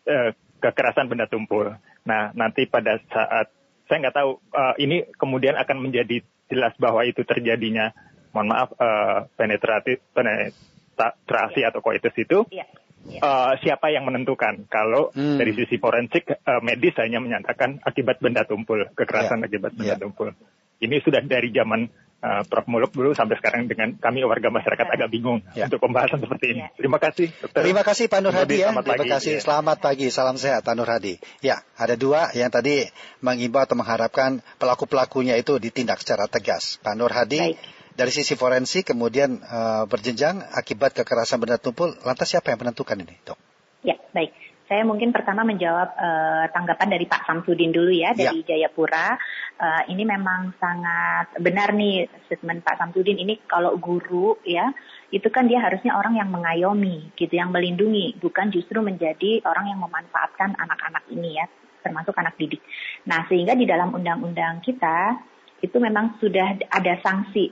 uh, 0.09 0.33
kekerasan 0.64 1.12
benda 1.12 1.28
tumpul. 1.28 1.76
Nah 2.09 2.33
nanti 2.33 2.64
pada 2.64 2.97
saat 3.12 3.52
saya 3.85 4.00
nggak 4.00 4.17
tahu 4.17 4.31
uh, 4.57 4.75
ini 4.81 5.05
kemudian 5.21 5.61
akan 5.61 5.76
menjadi 5.76 6.25
jelas 6.49 6.73
bahwa 6.81 7.05
itu 7.05 7.21
terjadinya 7.28 7.93
mohon 8.32 8.49
maaf 8.50 8.73
uh, 8.76 9.28
penetrasi 9.37 10.00
penetrasi 10.12 11.61
atau 11.64 11.80
koitus 11.80 12.14
itu 12.16 12.44
ya. 12.52 12.66
Ya. 13.08 13.25
Uh, 13.25 13.52
siapa 13.64 13.88
yang 13.88 14.04
menentukan 14.04 14.68
kalau 14.68 15.14
hmm. 15.16 15.40
dari 15.40 15.56
sisi 15.56 15.80
forensik 15.80 16.28
uh, 16.28 16.61
medis 16.61 16.92
hanya 17.00 17.23
menyatakan 17.23 17.80
akibat 17.80 18.20
benda 18.20 18.44
tumpul 18.44 18.85
kekerasan 18.92 19.40
ya. 19.40 19.49
akibat 19.49 19.73
benda 19.73 19.97
ya. 19.97 20.02
tumpul 20.02 20.35
ini 20.78 20.97
sudah 21.02 21.23
dari 21.25 21.50
zaman 21.50 21.90
uh, 22.23 22.42
Prof 22.47 22.66
Muluk 22.70 22.94
dulu 22.94 23.11
sampai 23.14 23.38
sekarang 23.38 23.66
dengan 23.66 23.99
kami 23.99 24.23
warga 24.23 24.50
masyarakat 24.50 24.87
ya. 24.87 24.92
agak 24.94 25.08
bingung 25.11 25.40
ya. 25.54 25.66
untuk 25.66 25.82
pembahasan 25.82 26.23
seperti 26.23 26.54
ini. 26.54 26.62
Ya. 26.66 26.68
Terima 26.75 26.99
kasih. 27.02 27.26
Dokter. 27.35 27.61
Terima 27.66 27.82
kasih 27.82 28.04
Pak 28.06 28.20
Nur 28.23 28.35
Hadi 28.35 28.56
ya. 28.62 28.70
Terima 28.70 29.06
kasih. 29.18 29.35
Ya. 29.38 29.42
Selamat 29.42 29.78
pagi. 29.82 30.06
Salam 30.11 30.37
sehat 30.38 30.62
Pak 30.62 30.75
Nur 30.78 30.87
Hadi. 30.87 31.18
Ya, 31.42 31.62
ada 31.75 31.94
dua 31.99 32.30
yang 32.35 32.50
tadi 32.50 32.87
mengimbau 33.23 33.62
atau 33.62 33.75
mengharapkan 33.78 34.42
pelaku-pelakunya 34.58 35.35
itu 35.38 35.58
ditindak 35.58 36.02
secara 36.02 36.30
tegas. 36.30 36.78
Pak 36.82 36.94
Nur 36.94 37.11
Hadi 37.11 37.54
Baik 37.54 37.77
dari 37.99 38.14
sisi 38.14 38.38
forensik 38.38 38.95
kemudian 38.95 39.43
uh, 39.43 39.83
berjenjang 39.90 40.38
akibat 40.55 40.95
kekerasan 40.95 41.43
benda 41.43 41.59
tumpul, 41.59 41.99
lantas 42.07 42.31
siapa 42.31 42.55
yang 42.55 42.62
menentukan 42.62 42.95
ini, 42.95 43.19
dok? 43.26 43.35
Ya, 43.83 43.99
baik. 44.14 44.31
Saya 44.71 44.85
mungkin 44.85 45.11
pertama 45.11 45.49
menjawab 45.49 45.97
uh, 45.97 46.45
tanggapan 46.52 46.93
dari 46.93 47.09
Pak 47.09 47.25
Samsudin 47.25 47.73
dulu 47.73 47.88
ya 47.88 48.12
dari 48.12 48.45
ya. 48.45 48.55
Jayapura. 48.55 49.17
Uh, 49.59 49.83
ini 49.90 50.07
memang 50.07 50.55
sangat 50.61 51.35
benar 51.43 51.75
nih 51.75 52.07
statement 52.28 52.62
Pak 52.62 52.78
Samsudin 52.78 53.19
ini 53.19 53.40
kalau 53.49 53.75
guru 53.81 54.38
ya 54.47 54.71
itu 55.09 55.26
kan 55.33 55.49
dia 55.49 55.59
harusnya 55.59 55.97
orang 55.97 56.21
yang 56.21 56.28
mengayomi 56.28 57.17
gitu, 57.17 57.33
yang 57.33 57.49
melindungi, 57.49 58.21
bukan 58.21 58.52
justru 58.52 58.78
menjadi 58.85 59.40
orang 59.49 59.73
yang 59.73 59.81
memanfaatkan 59.81 60.52
anak-anak 60.55 61.02
ini 61.11 61.40
ya, 61.40 61.49
termasuk 61.81 62.12
anak 62.21 62.37
didik. 62.37 62.61
Nah 63.09 63.25
sehingga 63.26 63.57
di 63.57 63.64
dalam 63.64 63.90
undang-undang 63.90 64.61
kita 64.61 65.17
itu 65.64 65.75
memang 65.81 66.21
sudah 66.21 66.61
ada 66.71 66.95
sanksi 67.02 67.50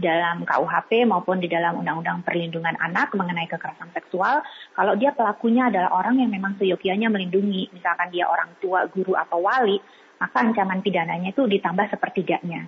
dalam 0.00 0.48
KUHP 0.48 1.04
maupun 1.04 1.38
di 1.38 1.46
dalam 1.46 1.78
Undang-Undang 1.78 2.24
Perlindungan 2.24 2.74
Anak 2.80 3.12
mengenai 3.12 3.46
kekerasan 3.46 3.92
seksual, 3.92 4.40
kalau 4.72 4.96
dia 4.96 5.12
pelakunya 5.12 5.68
adalah 5.68 5.92
orang 5.94 6.18
yang 6.18 6.32
memang 6.32 6.56
seyogianya 6.56 7.12
melindungi, 7.12 7.68
misalkan 7.70 8.08
dia 8.08 8.26
orang 8.26 8.56
tua, 8.58 8.88
guru 8.88 9.14
atau 9.14 9.44
wali, 9.44 9.78
maka 10.18 10.36
ancaman 10.40 10.80
pidananya 10.80 11.30
itu 11.30 11.44
ditambah 11.44 11.92
sepertiganya, 11.92 12.66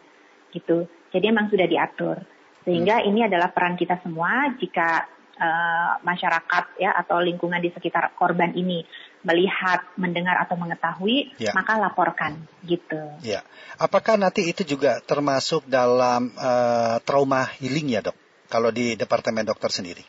gitu. 0.52 0.86
Jadi 1.12 1.24
memang 1.32 1.48
sudah 1.48 1.66
diatur. 1.66 2.16
Sehingga 2.62 3.02
hmm. 3.02 3.08
ini 3.10 3.20
adalah 3.26 3.50
peran 3.50 3.74
kita 3.74 3.98
semua 4.04 4.54
jika 4.56 5.08
uh, 5.36 5.98
masyarakat 6.06 6.64
ya 6.78 6.94
atau 6.94 7.18
lingkungan 7.18 7.58
di 7.58 7.74
sekitar 7.74 8.14
korban 8.14 8.54
ini 8.54 8.86
melihat, 9.22 9.86
mendengar 9.94 10.38
atau 10.42 10.58
mengetahui, 10.58 11.34
ya. 11.38 11.54
maka 11.54 11.78
laporkan 11.78 12.42
gitu. 12.66 12.98
Ya. 13.22 13.46
Apakah 13.78 14.18
nanti 14.18 14.50
itu 14.50 14.66
juga 14.66 14.98
termasuk 15.02 15.66
dalam 15.66 16.34
uh, 16.34 16.98
trauma 17.06 17.46
healing 17.58 17.94
ya, 17.94 18.02
Dok? 18.02 18.18
Kalau 18.50 18.68
di 18.68 18.98
Departemen 18.98 19.46
Dokter 19.46 19.70
sendiri? 19.72 20.04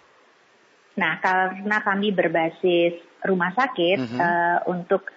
Nah, 0.99 1.17
karena 1.21 1.81
kami 1.81 2.13
berbasis 2.13 3.01
rumah 3.25 3.55
sakit 3.55 3.97
mm 3.97 4.07
-hmm. 4.13 4.19
uh, 4.19 4.59
untuk 4.69 5.07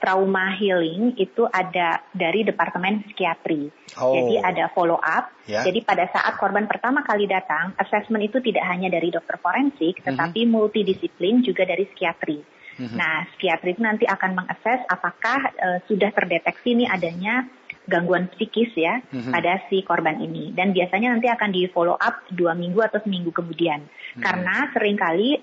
trauma 0.00 0.56
healing 0.56 1.14
itu 1.20 1.44
ada 1.46 2.02
dari 2.16 2.42
departemen 2.42 3.04
psikiatri. 3.04 3.68
Oh. 4.00 4.16
Jadi 4.16 4.34
ada 4.40 4.72
follow 4.72 4.96
up. 4.96 5.30
Yeah. 5.44 5.62
Jadi 5.62 5.84
pada 5.84 6.08
saat 6.08 6.40
korban 6.40 6.64
pertama 6.66 7.04
kali 7.04 7.28
datang, 7.28 7.76
assessment 7.76 8.24
itu 8.24 8.40
tidak 8.40 8.64
hanya 8.66 8.88
dari 8.88 9.12
dokter 9.12 9.36
forensik, 9.36 10.00
mhm. 10.00 10.04
tetapi 10.10 10.40
mm 10.42 10.46
-hmm. 10.48 10.56
multidisiplin 10.56 11.44
juga 11.44 11.68
dari 11.68 11.84
psikiatri. 11.86 12.59
Mm-hmm. 12.80 12.96
Nah, 12.96 13.28
psikiatri 13.28 13.76
itu 13.76 13.82
nanti 13.84 14.04
akan 14.08 14.40
mengakses 14.40 14.80
apakah 14.88 15.52
uh, 15.52 15.78
sudah 15.84 16.08
terdeteksi 16.16 16.72
ini 16.72 16.88
adanya 16.88 17.44
gangguan 17.84 18.32
psikis 18.32 18.72
ya 18.72 19.04
mm-hmm. 19.04 19.32
pada 19.36 19.60
si 19.68 19.84
korban 19.84 20.16
ini. 20.24 20.56
Dan 20.56 20.72
biasanya 20.72 21.12
nanti 21.12 21.28
akan 21.28 21.50
di 21.52 21.68
follow 21.68 22.00
up 22.00 22.24
dua 22.32 22.56
minggu 22.56 22.80
atau 22.80 23.04
seminggu 23.04 23.36
kemudian. 23.36 23.84
Mm-hmm. 23.84 24.22
Karena 24.24 24.56
sering 24.72 24.96
kali 24.96 25.36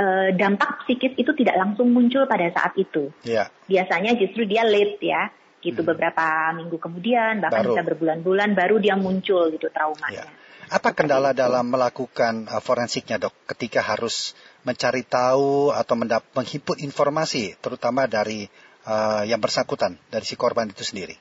uh, 0.00 0.28
dampak 0.34 0.84
psikis 0.84 1.14
itu 1.14 1.30
tidak 1.36 1.56
langsung 1.60 1.92
muncul 1.92 2.24
pada 2.24 2.48
saat 2.50 2.74
itu. 2.80 3.12
Yeah. 3.22 3.52
Biasanya 3.68 4.16
justru 4.16 4.48
dia 4.48 4.64
late 4.64 4.98
ya 5.04 5.30
gitu 5.60 5.84
hmm. 5.84 5.90
beberapa 5.92 6.56
minggu 6.56 6.80
kemudian 6.80 7.44
bahkan 7.44 7.68
baru. 7.68 7.76
bisa 7.76 7.82
berbulan-bulan 7.84 8.56
baru 8.56 8.80
dia 8.80 8.96
muncul 8.96 9.52
gitu 9.52 9.68
traumanya. 9.68 10.24
Yeah. 10.24 10.28
Apa 10.70 10.94
kendala 10.96 11.36
dalam 11.36 11.68
melakukan 11.68 12.48
uh, 12.48 12.62
forensiknya 12.64 13.20
dok 13.20 13.34
ketika 13.44 13.84
harus 13.84 14.32
mencari 14.64 15.02
tahu 15.06 15.72
atau 15.72 15.94
menghimpun 16.36 16.80
informasi 16.84 17.56
terutama 17.60 18.04
dari 18.04 18.44
uh, 18.84 19.24
yang 19.24 19.40
bersangkutan 19.40 19.96
dari 20.12 20.24
si 20.24 20.36
korban 20.36 20.68
itu 20.68 20.84
sendiri? 20.84 21.16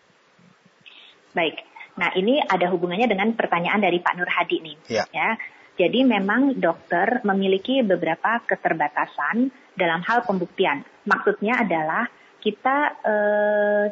Baik, 1.31 1.61
nah 1.95 2.11
ini 2.17 2.41
ada 2.41 2.67
hubungannya 2.73 3.07
dengan 3.07 3.31
pertanyaan 3.37 3.79
dari 3.79 4.01
Pak 4.01 4.13
Nur 4.17 4.29
Hadi 4.29 4.57
nih. 4.59 4.77
Ya. 4.89 5.05
ya. 5.13 5.37
Jadi 5.79 6.03
memang 6.03 6.59
dokter 6.59 7.23
memiliki 7.23 7.79
beberapa 7.79 8.43
keterbatasan 8.43 9.47
dalam 9.79 10.03
hal 10.03 10.27
pembuktian. 10.27 10.83
Maksudnya 11.07 11.63
adalah 11.63 12.03
kita 12.43 12.77
eh, 12.99 13.85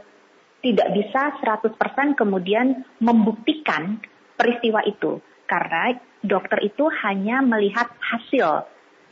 tidak 0.59 0.87
bisa 0.91 1.39
100% 1.39 2.19
kemudian 2.19 2.83
membuktikan 2.99 4.03
peristiwa 4.35 4.83
itu 4.83 5.23
karena 5.47 5.95
dokter 6.19 6.59
itu 6.67 6.91
hanya 7.07 7.39
melihat 7.39 7.87
hasil 8.03 8.67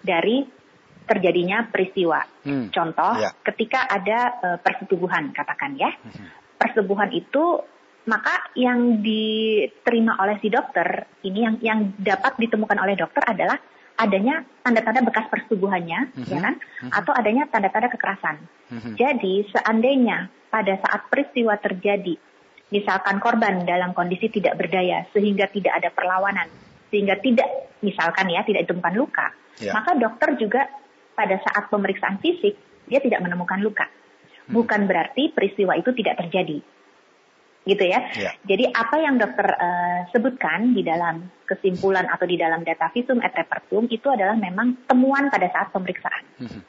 dari 0.06 0.46
terjadinya 1.06 1.70
peristiwa. 1.70 2.22
Hmm. 2.46 2.70
Contoh, 2.70 3.14
ya. 3.18 3.34
ketika 3.42 3.90
ada 3.90 4.20
uh, 4.42 4.58
persetubuhan, 4.62 5.34
katakan 5.34 5.78
ya, 5.78 5.90
hmm. 5.90 6.58
persetubuhan 6.62 7.10
itu 7.14 7.62
maka 8.06 8.54
yang 8.54 9.02
diterima 9.02 10.14
oleh 10.22 10.38
si 10.38 10.54
dokter 10.54 11.10
ini 11.26 11.42
yang 11.42 11.56
yang 11.62 11.80
dapat 11.98 12.38
ditemukan 12.38 12.78
oleh 12.78 12.94
dokter 12.94 13.26
adalah 13.26 13.58
adanya 13.96 14.44
tanda-tanda 14.62 15.02
bekas 15.08 15.26
persetubuhannya, 15.32 16.14
mm-hmm. 16.14 16.30
ya 16.30 16.40
kan? 16.44 16.56
Mm-hmm. 16.60 16.92
Atau 16.92 17.12
adanya 17.16 17.44
tanda-tanda 17.48 17.90
kekerasan. 17.90 18.36
Mm-hmm. 18.70 18.94
Jadi 19.00 19.34
seandainya 19.50 20.18
pada 20.52 20.74
saat 20.84 21.08
peristiwa 21.10 21.56
terjadi 21.58 22.20
misalkan 22.70 23.22
korban 23.22 23.64
dalam 23.64 23.94
kondisi 23.94 24.28
tidak 24.30 24.58
berdaya 24.58 25.06
sehingga 25.14 25.48
tidak 25.54 25.80
ada 25.80 25.90
perlawanan 25.94 26.50
sehingga 26.96 27.20
tidak 27.20 27.75
misalkan 27.84 28.32
ya 28.32 28.48
tidak 28.48 28.64
ditemukan 28.64 28.96
luka 28.96 29.28
ya. 29.60 29.75
maka 29.75 30.00
dokter 30.00 30.40
juga 30.40 30.72
pada 31.12 31.36
saat 31.44 31.68
pemeriksaan 31.68 32.24
fisik 32.24 32.56
dia 32.88 33.04
tidak 33.04 33.20
menemukan 33.20 33.60
luka 33.60 33.84
hmm. 33.84 34.56
bukan 34.56 34.88
berarti 34.88 35.36
peristiwa 35.36 35.75
itu 35.75 35.92
tidak 35.92 36.24
terjadi 36.24 36.64
gitu 37.66 37.82
ya. 37.82 38.00
ya. 38.14 38.32
Jadi 38.46 38.70
apa 38.70 38.96
yang 39.02 39.18
dokter 39.18 39.58
uh, 39.58 40.06
sebutkan 40.14 40.78
di 40.78 40.86
dalam 40.86 41.25
kesimpulan 41.50 42.06
atau 42.06 42.30
di 42.30 42.38
dalam 42.38 42.62
data 42.62 42.94
visum 42.94 43.18
et 43.25 43.34
repertum 43.34 43.90
itu 43.90 44.06
adalah 44.06 44.38
memang 44.38 44.86
temuan 44.86 45.34
pada 45.34 45.50
saat 45.50 45.74
pemeriksaan. 45.74 46.24
Hmm. 46.46 46.62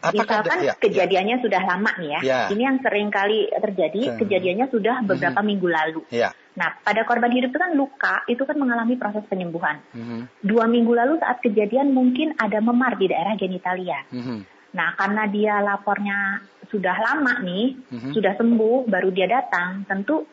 Apakah 0.00 0.40
Misalkan 0.40 0.58
ya, 0.64 0.74
kejadiannya 0.80 1.36
ya. 1.36 1.42
sudah 1.44 1.60
lama 1.60 1.92
nih 2.00 2.08
ya. 2.08 2.20
ya. 2.24 2.40
Ini 2.48 2.62
yang 2.64 2.78
sering 2.80 3.12
kali 3.12 3.52
terjadi, 3.52 4.02
hmm. 4.08 4.18
kejadiannya 4.24 4.66
sudah 4.72 4.96
beberapa 5.04 5.40
hmm. 5.44 5.48
minggu 5.52 5.68
lalu. 5.68 6.00
Ya. 6.08 6.32
Nah, 6.56 6.72
pada 6.80 7.04
korban 7.04 7.28
hidup 7.28 7.52
itu 7.52 7.60
kan 7.60 7.72
luka, 7.76 8.24
itu 8.24 8.42
kan 8.48 8.56
mengalami 8.56 8.96
proses 8.96 9.20
penyembuhan. 9.28 9.76
Hmm. 9.92 10.24
Dua 10.40 10.64
minggu 10.64 10.96
lalu 10.96 11.20
saat 11.20 11.44
kejadian 11.44 11.92
mungkin 11.92 12.32
ada 12.40 12.64
memar 12.64 12.96
di 12.96 13.12
daerah 13.12 13.36
genitalia. 13.36 14.00
Hmm. 14.08 14.42
Nah, 14.72 14.88
karena 14.96 15.28
dia 15.28 15.60
lapornya 15.60 16.48
sudah 16.72 16.96
lama 16.96 17.44
nih, 17.44 17.76
hmm. 17.92 18.12
sudah 18.16 18.40
sembuh, 18.40 18.88
baru 18.88 19.12
dia 19.12 19.28
datang, 19.28 19.84
tentu 19.84 20.24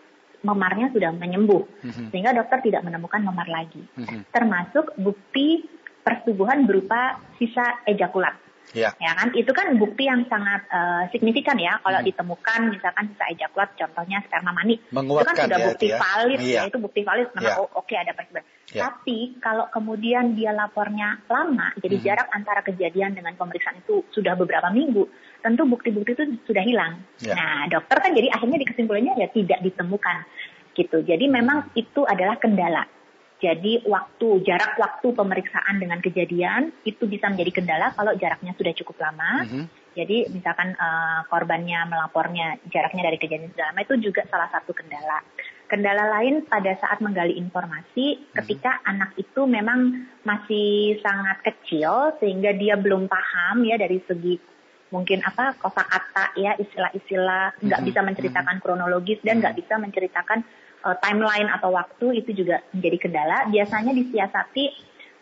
memarnya 0.48 0.94
sudah 0.96 1.12
menyembuh. 1.12 1.64
Hmm. 1.84 2.08
Sehingga 2.14 2.32
dokter 2.32 2.64
tidak 2.64 2.86
menemukan 2.86 3.20
memar 3.20 3.52
lagi. 3.52 3.84
Hmm. 4.00 4.24
Termasuk 4.32 4.96
bukti 4.96 5.66
persetubuhan 6.08 6.64
berupa 6.64 7.20
sisa 7.36 7.84
ejakulat. 7.84 8.38
Ya. 8.76 8.92
ya 9.00 9.16
kan 9.16 9.32
itu 9.32 9.48
kan 9.56 9.80
bukti 9.80 10.12
yang 10.12 10.28
sangat 10.28 10.68
uh, 10.68 11.08
signifikan 11.16 11.56
ya 11.56 11.80
kalau 11.80 12.04
hmm. 12.04 12.08
ditemukan 12.12 12.60
misalkan 12.76 13.08
sisa 13.16 13.26
ejakulat 13.32 13.72
contohnya 13.80 14.20
sperma 14.28 14.52
mani 14.52 14.76
itu 14.76 15.24
kan 15.24 15.36
sudah 15.40 15.60
ya, 15.64 15.68
bukti 15.72 15.88
ya. 15.88 15.98
valid 16.04 16.40
ya. 16.44 16.52
ya 16.52 16.62
itu 16.68 16.78
bukti 16.84 17.02
valid 17.08 17.32
memang 17.32 17.56
ya. 17.56 17.64
oh, 17.64 17.72
oke 17.72 17.88
okay, 17.88 17.96
ada 18.04 18.12
persebaran. 18.12 18.44
Ya. 18.68 18.92
Tapi 18.92 19.40
kalau 19.40 19.72
kemudian 19.72 20.36
dia 20.36 20.52
lapornya 20.52 21.24
lama 21.32 21.72
jadi 21.80 21.96
hmm. 21.96 22.04
jarak 22.04 22.28
antara 22.36 22.60
kejadian 22.60 23.16
dengan 23.16 23.40
pemeriksaan 23.40 23.80
itu 23.80 24.04
sudah 24.12 24.36
beberapa 24.36 24.68
minggu 24.68 25.08
tentu 25.40 25.64
bukti-bukti 25.64 26.12
itu 26.20 26.24
sudah 26.44 26.64
hilang. 26.68 27.00
Ya. 27.24 27.40
Nah 27.40 27.72
dokter 27.72 28.04
kan 28.04 28.12
jadi 28.12 28.36
akhirnya 28.36 28.60
di 28.60 28.68
kesimpulannya 28.68 29.16
ya 29.16 29.32
tidak 29.32 29.64
ditemukan 29.64 30.28
gitu. 30.76 31.08
Jadi 31.08 31.26
memang 31.32 31.72
itu 31.74 32.04
adalah 32.04 32.36
kendala 32.36 32.97
jadi 33.38 33.86
waktu 33.86 34.42
jarak 34.50 34.82
waktu 34.82 35.14
pemeriksaan 35.14 35.78
dengan 35.78 36.02
kejadian 36.02 36.74
itu 36.82 37.06
bisa 37.06 37.30
menjadi 37.30 37.62
kendala 37.62 37.94
kalau 37.94 38.18
jaraknya 38.18 38.58
sudah 38.58 38.74
cukup 38.74 38.98
lama. 38.98 39.46
Mm 39.46 39.48
-hmm. 39.48 39.66
Jadi 39.98 40.18
misalkan 40.30 40.78
uh, 40.78 41.26
korbannya 41.30 41.86
melapornya 41.90 42.58
jaraknya 42.70 43.10
dari 43.10 43.18
kejadian 43.18 43.54
sudah 43.54 43.74
lama 43.74 43.82
itu 43.86 44.10
juga 44.10 44.26
salah 44.30 44.50
satu 44.50 44.74
kendala. 44.74 45.22
Kendala 45.70 46.06
lain 46.18 46.50
pada 46.50 46.74
saat 46.82 46.98
menggali 46.98 47.38
informasi 47.38 48.18
mm-hmm. 48.18 48.34
ketika 48.42 48.82
anak 48.90 49.14
itu 49.22 49.42
memang 49.46 50.10
masih 50.26 50.98
sangat 51.06 51.38
kecil 51.46 52.18
sehingga 52.18 52.58
dia 52.58 52.74
belum 52.74 53.06
paham 53.06 53.66
ya 53.70 53.78
dari 53.78 54.02
segi 54.06 54.58
mungkin 54.88 55.20
apa 55.20 55.60
kosakata 55.60 56.32
ya 56.40 56.56
istilah-istilah 56.56 57.60
nggak 57.60 57.80
-istilah, 57.84 57.88
bisa 57.92 58.00
menceritakan 58.08 58.56
kronologis 58.64 59.20
dan 59.20 59.44
nggak 59.44 59.60
bisa 59.60 59.76
menceritakan 59.76 60.48
uh, 60.86 60.98
timeline 61.02 61.50
atau 61.50 61.74
waktu 61.74 62.22
itu 62.26 62.44
juga 62.44 62.62
menjadi 62.76 62.98
kendala. 63.08 63.38
Biasanya 63.50 63.94
disiasati 63.96 64.66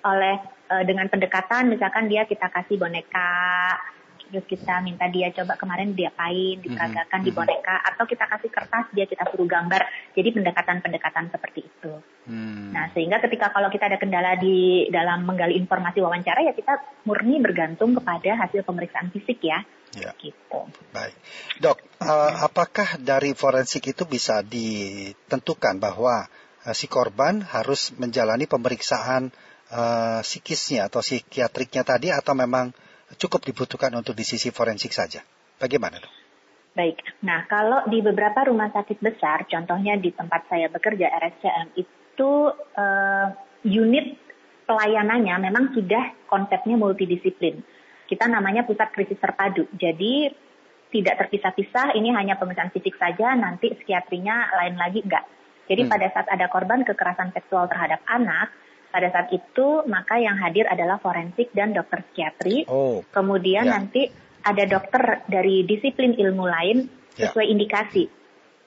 oleh 0.06 0.36
uh, 0.72 0.84
dengan 0.84 1.08
pendekatan 1.10 1.70
misalkan 1.70 2.10
dia 2.12 2.26
kita 2.28 2.50
kasih 2.52 2.78
boneka 2.80 3.32
terus 4.30 4.46
kita 4.46 4.82
minta 4.82 5.06
dia 5.10 5.30
coba 5.32 5.58
kemarin 5.58 5.94
diapain 5.94 6.62
diperagakan 6.62 7.08
mm 7.08 7.22
-hmm. 7.22 7.28
di 7.28 7.32
boneka 7.32 7.76
atau 7.94 8.04
kita 8.08 8.26
kasih 8.26 8.50
kertas 8.52 8.86
dia 8.92 9.06
kita 9.06 9.24
suruh 9.30 9.48
gambar 9.48 9.82
jadi 10.18 10.30
pendekatan-pendekatan 10.34 11.30
seperti 11.30 11.66
itu 11.66 11.94
mm. 12.30 12.74
nah 12.74 12.90
sehingga 12.92 13.22
ketika 13.22 13.54
kalau 13.54 13.70
kita 13.70 13.90
ada 13.90 13.98
kendala 14.02 14.38
di 14.38 14.88
dalam 14.90 15.24
menggali 15.24 15.56
informasi 15.58 16.02
wawancara 16.02 16.44
ya 16.46 16.54
kita 16.54 16.82
murni 17.06 17.42
bergantung 17.42 17.94
kepada 17.94 18.38
hasil 18.46 18.66
pemeriksaan 18.66 19.14
fisik 19.14 19.42
ya 19.46 19.62
Ya. 19.96 20.12
Gitu. 20.20 20.60
Baik, 20.92 21.16
dok, 21.64 21.80
uh, 22.04 22.44
apakah 22.44 23.00
dari 23.00 23.32
forensik 23.32 23.96
itu 23.96 24.04
bisa 24.04 24.44
ditentukan 24.44 25.80
bahwa 25.80 26.28
uh, 26.68 26.76
si 26.76 26.92
korban 26.92 27.40
harus 27.40 27.96
menjalani 27.96 28.44
pemeriksaan 28.44 29.32
uh, 29.72 30.20
psikisnya 30.20 30.92
atau 30.92 31.00
psikiatriknya 31.00 31.88
tadi 31.88 32.12
atau 32.12 32.36
memang 32.36 32.76
cukup 33.16 33.42
dibutuhkan 33.48 33.92
untuk 33.96 34.14
di 34.14 34.24
sisi 34.28 34.52
forensik 34.52 34.92
saja? 34.92 35.24
Bagaimana 35.58 36.00
dok? 36.00 36.14
Baik, 36.76 37.00
nah 37.24 37.48
kalau 37.48 37.88
di 37.88 38.04
beberapa 38.04 38.52
rumah 38.52 38.68
sakit 38.68 39.00
besar, 39.00 39.48
contohnya 39.48 39.96
di 39.96 40.12
tempat 40.12 40.52
saya 40.52 40.68
bekerja 40.68 41.08
RSCM 41.08 41.68
itu 41.80 42.32
uh, 42.52 43.28
unit 43.64 44.20
pelayanannya 44.68 45.36
memang 45.40 45.72
sudah 45.72 46.28
konsepnya 46.28 46.76
multidisiplin 46.76 47.64
kita 48.06 48.30
namanya 48.30 48.64
pusat 48.64 48.94
krisis 48.94 49.18
terpadu. 49.18 49.66
Jadi 49.76 50.30
tidak 50.94 51.26
terpisah-pisah, 51.26 51.98
ini 51.98 52.14
hanya 52.14 52.38
pemeriksaan 52.40 52.72
fisik 52.72 52.96
saja, 52.96 53.34
nanti 53.36 53.74
psikiatrinya 53.74 54.54
lain 54.62 54.76
lagi 54.80 55.04
enggak. 55.04 55.26
Jadi 55.66 55.82
hmm. 55.84 55.92
pada 55.92 56.08
saat 56.14 56.28
ada 56.30 56.46
korban 56.48 56.86
kekerasan 56.86 57.34
seksual 57.34 57.66
terhadap 57.66 58.00
anak, 58.06 58.54
pada 58.96 59.12
saat 59.12 59.28
itu 59.36 59.84
maka 59.92 60.16
yang 60.16 60.40
hadir 60.40 60.64
adalah 60.72 60.96
forensik 61.04 61.52
dan 61.52 61.76
dokter 61.76 62.00
psikiatri. 62.08 62.64
Oh. 62.72 63.04
Kemudian 63.12 63.68
ya. 63.68 63.76
nanti 63.76 64.08
ada 64.40 64.64
dokter 64.64 65.28
dari 65.28 65.68
disiplin 65.68 66.16
ilmu 66.16 66.48
lain 66.48 66.88
ya. 67.20 67.28
sesuai 67.28 67.44
ya. 67.44 67.52
indikasi. 67.52 68.08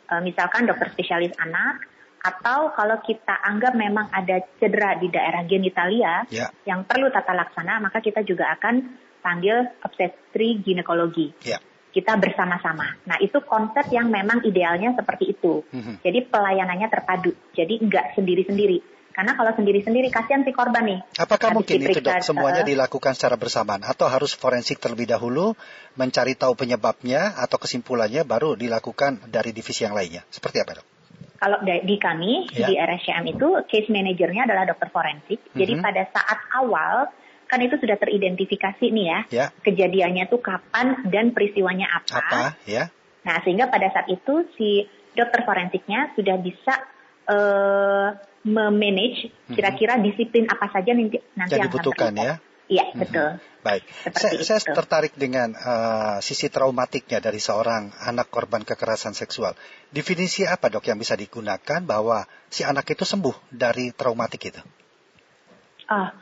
E, 0.05 0.13
misalkan 0.21 0.69
dokter 0.69 0.93
spesialis 0.93 1.33
anak, 1.41 1.81
atau 2.21 2.77
kalau 2.77 3.01
kita 3.01 3.41
anggap 3.41 3.73
memang 3.73 4.13
ada 4.13 4.45
cedera 4.61 5.01
di 5.01 5.09
daerah 5.09 5.49
genitalia 5.49 6.29
ya. 6.29 6.53
yang 6.69 6.85
perlu 6.85 7.09
tata 7.09 7.33
laksana, 7.33 7.81
maka 7.81 8.05
kita 8.05 8.21
juga 8.21 8.53
akan 8.53 8.85
panggil 9.25 9.65
obstetri 9.81 10.61
ginekologi. 10.61 11.33
Yeah. 11.47 11.63
Kita 11.89 12.21
bersama-sama. 12.21 13.01
Nah 13.09 13.17
itu 13.17 13.41
konsep 13.49 13.89
yang 13.97 14.13
memang 14.13 14.45
idealnya 14.45 14.93
seperti 14.93 15.33
itu. 15.33 15.65
Mm-hmm. 15.73 15.95
Jadi 16.05 16.19
pelayanannya 16.29 16.89
terpadu. 16.93 17.33
Jadi 17.57 17.81
nggak 17.81 18.13
sendiri-sendiri. 18.13 18.98
Karena 19.19 19.35
kalau 19.35 19.51
sendiri-sendiri 19.51 20.15
kasihan 20.15 20.47
si 20.47 20.55
korban 20.55 20.87
nih. 20.87 21.01
Apakah 21.19 21.51
mungkin 21.51 21.83
itu 21.83 21.99
dok 21.99 22.23
semuanya 22.23 22.63
dilakukan 22.63 23.19
secara 23.19 23.35
bersamaan 23.35 23.83
atau 23.83 24.07
harus 24.07 24.31
forensik 24.31 24.79
terlebih 24.79 25.11
dahulu 25.11 25.59
mencari 25.99 26.39
tahu 26.39 26.55
penyebabnya 26.55 27.35
atau 27.35 27.59
kesimpulannya 27.59 28.23
baru 28.23 28.55
dilakukan 28.55 29.27
dari 29.27 29.51
divisi 29.51 29.83
yang 29.83 29.99
lainnya? 29.99 30.23
Seperti 30.31 30.63
apa 30.63 30.79
dok? 30.79 30.87
Kalau 31.35 31.59
di 31.67 31.97
kami 31.99 32.47
ya. 32.55 32.71
di 32.71 32.79
RSCM 32.79 33.27
itu 33.35 33.49
case 33.67 33.91
manajernya 33.91 34.47
adalah 34.47 34.71
dokter 34.71 34.87
forensik. 34.87 35.43
Mm 35.43 35.47
-hmm. 35.51 35.59
Jadi 35.67 35.73
pada 35.83 36.03
saat 36.15 36.39
awal 36.55 36.95
kan 37.51 37.59
itu 37.59 37.75
sudah 37.75 37.99
teridentifikasi 37.99 38.87
nih 38.87 39.07
ya, 39.11 39.21
ya. 39.35 39.47
kejadiannya 39.67 40.31
tuh 40.31 40.39
kapan 40.39 41.11
dan 41.11 41.35
peristiwanya 41.35 41.91
apa. 41.91 42.23
Apa, 42.23 42.43
ya. 42.71 42.95
Nah, 43.27 43.43
sehingga 43.43 43.67
pada 43.67 43.91
saat 43.91 44.07
itu 44.15 44.47
si 44.55 44.87
dokter 45.19 45.43
forensiknya 45.43 46.15
sudah 46.15 46.37
bisa 46.39 46.75
uh, 47.27 48.28
memanage 48.49 49.29
mhm. 49.29 49.55
kira-kira 49.55 50.01
disiplin 50.01 50.49
apa 50.49 50.73
saja 50.73 50.97
nanti 50.97 51.21
nanti 51.37 51.53
yang, 51.55 51.69
yang 51.69 51.69
dibutuhkan 51.69 52.13
ya. 52.17 52.35
Iya, 52.69 52.93
hmm. 52.93 53.01
betul. 53.01 53.29
Baik, 53.65 53.83
saya, 54.13 54.39
saya 54.45 54.61
tertarik 54.61 55.17
dengan 55.17 55.57
uh, 55.57 56.21
sisi 56.21 56.53
traumatiknya 56.53 57.19
dari 57.19 57.41
seorang 57.43 57.91
anak 58.07 58.29
korban 58.29 58.63
kekerasan 58.63 59.17
seksual. 59.17 59.57
Definisi 59.91 60.45
apa 60.45 60.69
dok 60.69 60.85
yang 60.87 61.01
bisa 61.01 61.17
digunakan 61.19 61.81
bahwa 61.83 62.29
si 62.53 62.63
anak 62.63 62.87
itu 62.93 63.03
sembuh 63.03 63.35
dari 63.51 63.91
traumatik 63.97 64.53
itu? 64.53 64.63
Ah, 65.89 66.13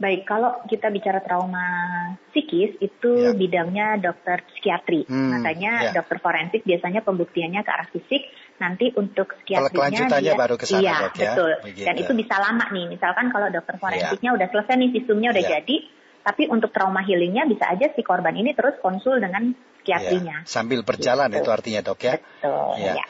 baik. 0.00 0.24
Kalau 0.24 0.64
kita 0.66 0.88
bicara 0.88 1.20
trauma 1.20 1.64
psikis 2.32 2.74
itu 2.80 3.12
ya. 3.30 3.36
bidangnya 3.36 4.00
dokter 4.00 4.40
psikiatri. 4.50 5.04
Hmm, 5.06 5.36
Makanya 5.36 5.92
ya. 5.92 6.00
dokter 6.00 6.18
forensik 6.18 6.64
biasanya 6.64 7.04
pembuktiannya 7.04 7.60
ke 7.60 7.70
arah 7.70 7.88
fisik. 7.92 8.24
Nanti 8.60 8.92
untuk 8.92 9.32
psikiatrinya 9.40 10.20
dia, 10.20 10.36
baru 10.36 10.60
ke 10.60 10.68
sana, 10.68 10.84
iya, 10.84 10.96
dok, 11.08 11.16
ya. 11.16 11.32
betul. 11.32 11.52
Begitu. 11.64 11.86
Dan 11.88 11.94
itu 11.96 12.12
bisa 12.12 12.34
lama 12.36 12.66
nih. 12.68 12.86
Misalkan 12.92 13.32
kalau 13.32 13.48
dokter 13.48 13.74
ya. 13.74 13.80
forensiknya 13.80 14.30
ya. 14.30 14.36
udah 14.36 14.46
selesai 14.52 14.74
nih 14.76 14.90
visumnya 14.92 15.28
udah 15.32 15.44
ya. 15.48 15.50
jadi, 15.56 15.76
tapi 16.20 16.42
untuk 16.52 16.68
trauma 16.68 17.00
healingnya 17.00 17.48
bisa 17.48 17.72
aja 17.72 17.88
si 17.96 18.04
korban 18.04 18.36
ini 18.36 18.52
terus 18.52 18.76
konsul 18.84 19.16
dengan 19.16 19.56
psikiatrinya. 19.80 20.44
Ya. 20.44 20.48
Sambil 20.48 20.84
berjalan 20.84 21.32
gitu. 21.32 21.48
itu 21.48 21.50
artinya 21.50 21.80
dok 21.80 22.00
ya. 22.04 22.14
Betul. 22.20 22.84
Ya. 22.84 22.94
ya. 23.00 23.06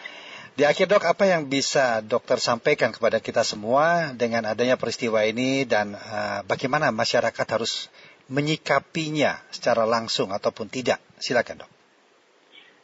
Di 0.55 0.63
akhir 0.69 0.87
dok, 0.87 1.03
apa 1.09 1.25
yang 1.27 1.51
bisa 1.51 1.99
dokter 2.05 2.39
sampaikan 2.39 2.95
kepada 2.95 3.19
kita 3.19 3.43
semua 3.43 4.15
dengan 4.15 4.47
adanya 4.47 4.79
peristiwa 4.79 5.27
ini 5.27 5.67
dan 5.67 5.99
uh, 5.99 6.47
bagaimana 6.47 6.95
masyarakat 6.95 7.47
harus 7.51 7.91
menyikapinya 8.31 9.43
secara 9.51 9.83
langsung 9.83 10.31
ataupun 10.31 10.71
tidak? 10.71 11.03
Silakan 11.19 11.67
dok. 11.67 11.80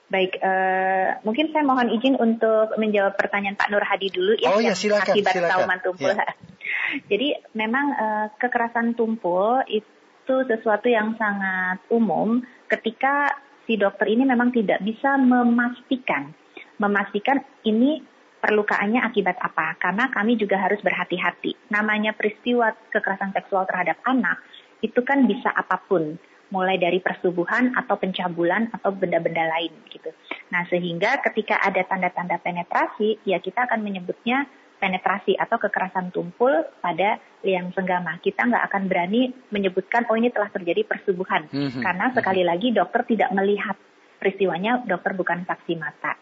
Baik, 0.07 0.39
uh, 0.39 1.19
mungkin 1.27 1.51
saya 1.51 1.67
mohon 1.67 1.91
izin 1.91 2.15
untuk 2.15 2.79
menjawab 2.79 3.19
pertanyaan 3.19 3.59
Pak 3.59 3.69
Nur 3.75 3.83
Hadi 3.83 4.09
dulu 4.15 4.39
ya. 4.39 4.55
Oh 4.55 4.63
ya, 4.63 4.79
silakan. 4.79 5.19
Akibat 5.19 5.35
silakan. 5.35 5.51
trauman 5.51 5.81
tumpul. 5.83 6.13
Ya. 6.15 6.27
Jadi 7.11 7.29
memang 7.59 7.87
uh, 7.91 8.27
kekerasan 8.39 8.95
tumpul 8.95 9.67
itu 9.67 10.35
sesuatu 10.47 10.87
yang 10.87 11.19
sangat 11.19 11.83
umum 11.91 12.39
ketika 12.71 13.35
si 13.67 13.75
dokter 13.75 14.07
ini 14.07 14.23
memang 14.23 14.55
tidak 14.55 14.79
bisa 14.87 15.19
memastikan 15.19 16.31
memastikan 16.77 17.41
ini 17.65 18.05
perlukaannya 18.41 19.03
akibat 19.03 19.37
apa. 19.41 19.77
Karena 19.81 20.13
kami 20.13 20.37
juga 20.39 20.61
harus 20.61 20.79
berhati-hati. 20.85 21.73
Namanya 21.73 22.15
peristiwa 22.15 22.73
kekerasan 22.93 23.33
seksual 23.35 23.67
terhadap 23.67 23.99
anak 24.05 24.39
itu 24.85 25.01
kan 25.03 25.25
bisa 25.25 25.49
apa 25.51 25.81
pun, 25.89 26.21
mulai 26.51 26.79
dari 26.79 27.03
persubuhan 27.03 27.75
atau 27.75 27.99
pencabulan 27.99 28.71
atau 28.71 28.95
benda-benda 28.95 29.51
lain 29.51 29.73
gitu. 29.91 30.15
Nah, 30.55 30.63
sehingga 30.71 31.19
ketika 31.27 31.59
ada 31.59 31.83
tanda-tanda 31.83 32.39
penetrasi, 32.39 33.19
ya 33.27 33.43
kita 33.43 33.67
akan 33.67 33.83
menyebutnya 33.83 34.47
penetrasi 34.79 35.35
atau 35.35 35.57
kekerasan 35.57 36.13
tumpul 36.13 36.53
pada 36.79 37.19
liang 37.43 37.73
senggama. 37.73 38.21
Kita 38.21 38.47
nggak 38.47 38.65
akan 38.71 38.83
berani 38.87 39.33
menyebutkan 39.51 40.07
oh 40.07 40.15
ini 40.15 40.29
telah 40.31 40.53
terjadi 40.53 40.85
persubuhan 40.85 41.49
mm 41.49 41.69
-hmm. 41.73 41.83
karena 41.83 42.13
sekali 42.13 42.45
lagi 42.45 42.71
dokter 42.77 43.03
tidak 43.09 43.33
melihat 43.33 43.75
peristiwanya, 44.21 44.85
dokter 44.85 45.17
bukan 45.17 45.49
saksi 45.49 45.75
mata. 45.81 46.17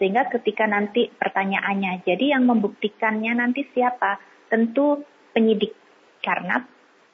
Sehingga 0.00 0.32
ketika 0.32 0.64
nanti 0.64 1.12
pertanyaannya, 1.12 2.02
jadi 2.08 2.36
yang 2.36 2.48
membuktikannya 2.48 3.36
nanti 3.36 3.68
siapa? 3.68 4.16
Tentu 4.48 5.04
penyidik. 5.36 5.76
Karena 6.24 6.56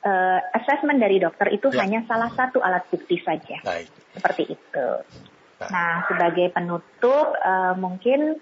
uh, 0.06 0.38
assessment 0.54 1.02
dari 1.02 1.18
dokter 1.18 1.50
itu 1.50 1.74
ya. 1.74 1.82
hanya 1.82 2.06
salah 2.06 2.30
satu 2.30 2.62
alat 2.62 2.86
bukti 2.86 3.18
saja. 3.18 3.58
Baik. 3.66 3.90
Seperti 4.14 4.54
itu. 4.54 4.88
Baik. 5.58 5.70
Nah, 5.74 6.06
sebagai 6.06 6.46
penutup, 6.54 7.34
uh, 7.34 7.74
mungkin 7.74 8.38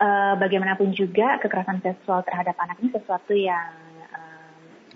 uh, 0.00 0.34
bagaimanapun 0.40 0.96
juga 0.96 1.36
kekerasan 1.44 1.84
seksual 1.84 2.24
terhadap 2.24 2.56
anak 2.56 2.80
ini 2.80 2.88
sesuatu 2.96 3.36
yang 3.36 3.86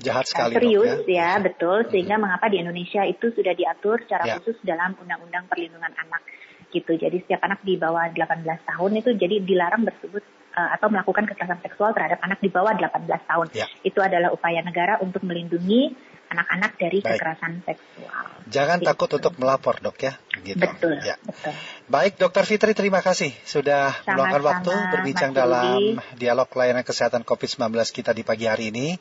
jahat 0.00 0.24
sekali 0.26 0.56
serius 0.56 1.04
dok, 1.04 1.12
ya. 1.12 1.36
ya 1.36 1.44
betul 1.44 1.78
sehingga 1.92 2.16
hmm. 2.16 2.24
mengapa 2.24 2.48
di 2.48 2.56
Indonesia 2.58 3.04
itu 3.04 3.30
sudah 3.36 3.52
diatur 3.52 4.00
secara 4.02 4.24
ya. 4.26 4.34
khusus 4.40 4.56
dalam 4.64 4.96
Undang-Undang 4.96 5.44
Perlindungan 5.46 5.92
Anak 5.92 6.24
gitu. 6.72 6.96
Jadi 6.96 7.20
setiap 7.26 7.44
anak 7.44 7.60
di 7.66 7.76
bawah 7.76 8.08
18 8.08 8.46
tahun 8.46 8.92
itu 8.96 9.10
jadi 9.18 9.36
dilarang 9.44 9.84
bersebut 9.84 10.24
atau 10.54 10.90
melakukan 10.90 11.24
kekerasan 11.30 11.62
seksual 11.62 11.94
terhadap 11.94 12.18
anak 12.26 12.42
di 12.42 12.50
bawah 12.50 12.74
18 12.74 13.06
tahun. 13.06 13.46
Ya. 13.54 13.66
Itu 13.86 14.02
adalah 14.02 14.34
upaya 14.34 14.60
negara 14.66 14.98
untuk 14.98 15.22
melindungi 15.22 15.94
anak-anak 16.30 16.78
dari 16.78 16.98
Baik. 17.02 17.18
kekerasan 17.18 17.52
seksual. 17.66 18.26
Jangan 18.46 18.78
gitu. 18.78 18.86
takut 18.86 19.10
untuk 19.18 19.34
melapor, 19.42 19.82
Dok 19.82 19.98
ya. 19.98 20.14
Gitu. 20.46 20.62
Betul, 20.62 21.02
ya. 21.02 21.18
betul. 21.18 21.52
Baik, 21.90 22.22
Dokter 22.22 22.46
Fitri 22.46 22.72
terima 22.72 23.02
kasih 23.02 23.34
sudah 23.42 23.90
meluangkan 24.06 24.42
waktu 24.46 24.72
berbincang 24.94 25.34
dalam 25.34 25.98
dialog 26.14 26.46
layanan 26.54 26.86
kesehatan 26.86 27.26
COVID-19 27.26 27.74
kita 27.90 28.14
di 28.14 28.22
pagi 28.22 28.46
hari 28.46 28.70
ini. 28.70 28.94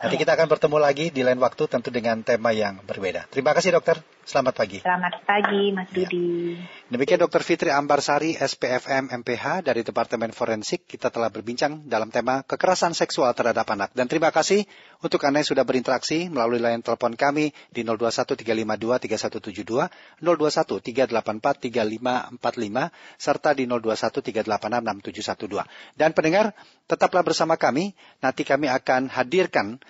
Nanti 0.00 0.16
kita 0.16 0.32
akan 0.32 0.48
bertemu 0.48 0.78
lagi 0.80 1.12
di 1.12 1.20
lain 1.20 1.36
waktu 1.36 1.68
tentu 1.68 1.92
dengan 1.92 2.24
tema 2.24 2.56
yang 2.56 2.80
berbeda. 2.88 3.28
Terima 3.28 3.52
kasih 3.52 3.76
dokter. 3.76 4.00
Selamat 4.20 4.52
pagi. 4.52 4.84
Selamat 4.84 5.24
pagi 5.24 5.72
Mas 5.72 5.88
ya. 5.90 6.04
Dudi. 6.04 6.52
Demikian 6.92 7.24
Dokter 7.24 7.40
Fitri 7.40 7.72
Ambarsari 7.72 8.36
SPFM 8.36 9.08
MPH 9.24 9.64
dari 9.64 9.80
Departemen 9.80 10.36
Forensik. 10.36 10.84
Kita 10.84 11.08
telah 11.08 11.32
berbincang 11.32 11.88
dalam 11.88 12.12
tema 12.12 12.44
kekerasan 12.44 12.92
seksual 12.92 13.32
terhadap 13.32 13.64
anak. 13.72 13.96
Dan 13.96 14.12
terima 14.12 14.28
kasih 14.28 14.68
untuk 15.00 15.24
Anda 15.24 15.40
yang 15.40 15.48
sudah 15.48 15.64
berinteraksi 15.64 16.28
melalui 16.28 16.60
line 16.60 16.84
telepon 16.84 17.16
kami 17.16 17.56
di 17.72 17.80
0213523172, 17.80 19.88
0213843545, 20.20 22.92
serta 23.16 23.56
di 23.56 23.64
0213866712. 23.64 25.64
Dan 25.96 26.12
pendengar, 26.12 26.52
tetaplah 26.84 27.24
bersama 27.24 27.56
kami. 27.56 27.96
Nanti 28.20 28.44
kami 28.44 28.68
akan 28.68 29.08
hadirkan 29.08 29.80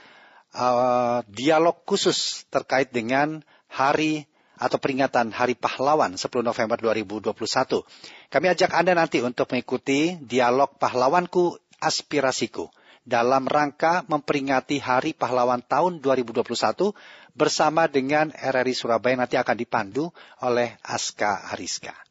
uh, 0.55 1.27
dialog 1.27 1.83
khusus 1.83 2.47
terkait 2.49 2.95
dengan 2.95 3.43
hari 3.71 4.27
atau 4.61 4.77
peringatan 4.77 5.33
Hari 5.33 5.57
Pahlawan 5.57 6.21
10 6.21 6.29
November 6.45 6.77
2021. 6.77 7.33
Kami 8.29 8.47
ajak 8.53 8.77
Anda 8.77 8.93
nanti 8.93 9.25
untuk 9.25 9.49
mengikuti 9.49 10.21
dialog 10.21 10.77
pahlawanku 10.77 11.57
aspirasiku 11.81 12.69
dalam 13.01 13.49
rangka 13.49 14.05
memperingati 14.05 14.77
Hari 14.77 15.17
Pahlawan 15.17 15.65
tahun 15.65 16.05
2021 16.05 16.93
bersama 17.33 17.89
dengan 17.89 18.29
RRI 18.37 18.77
Surabaya 18.77 19.17
nanti 19.17 19.41
akan 19.41 19.57
dipandu 19.57 20.13
oleh 20.45 20.77
Aska 20.85 21.49
Ariska. 21.49 22.10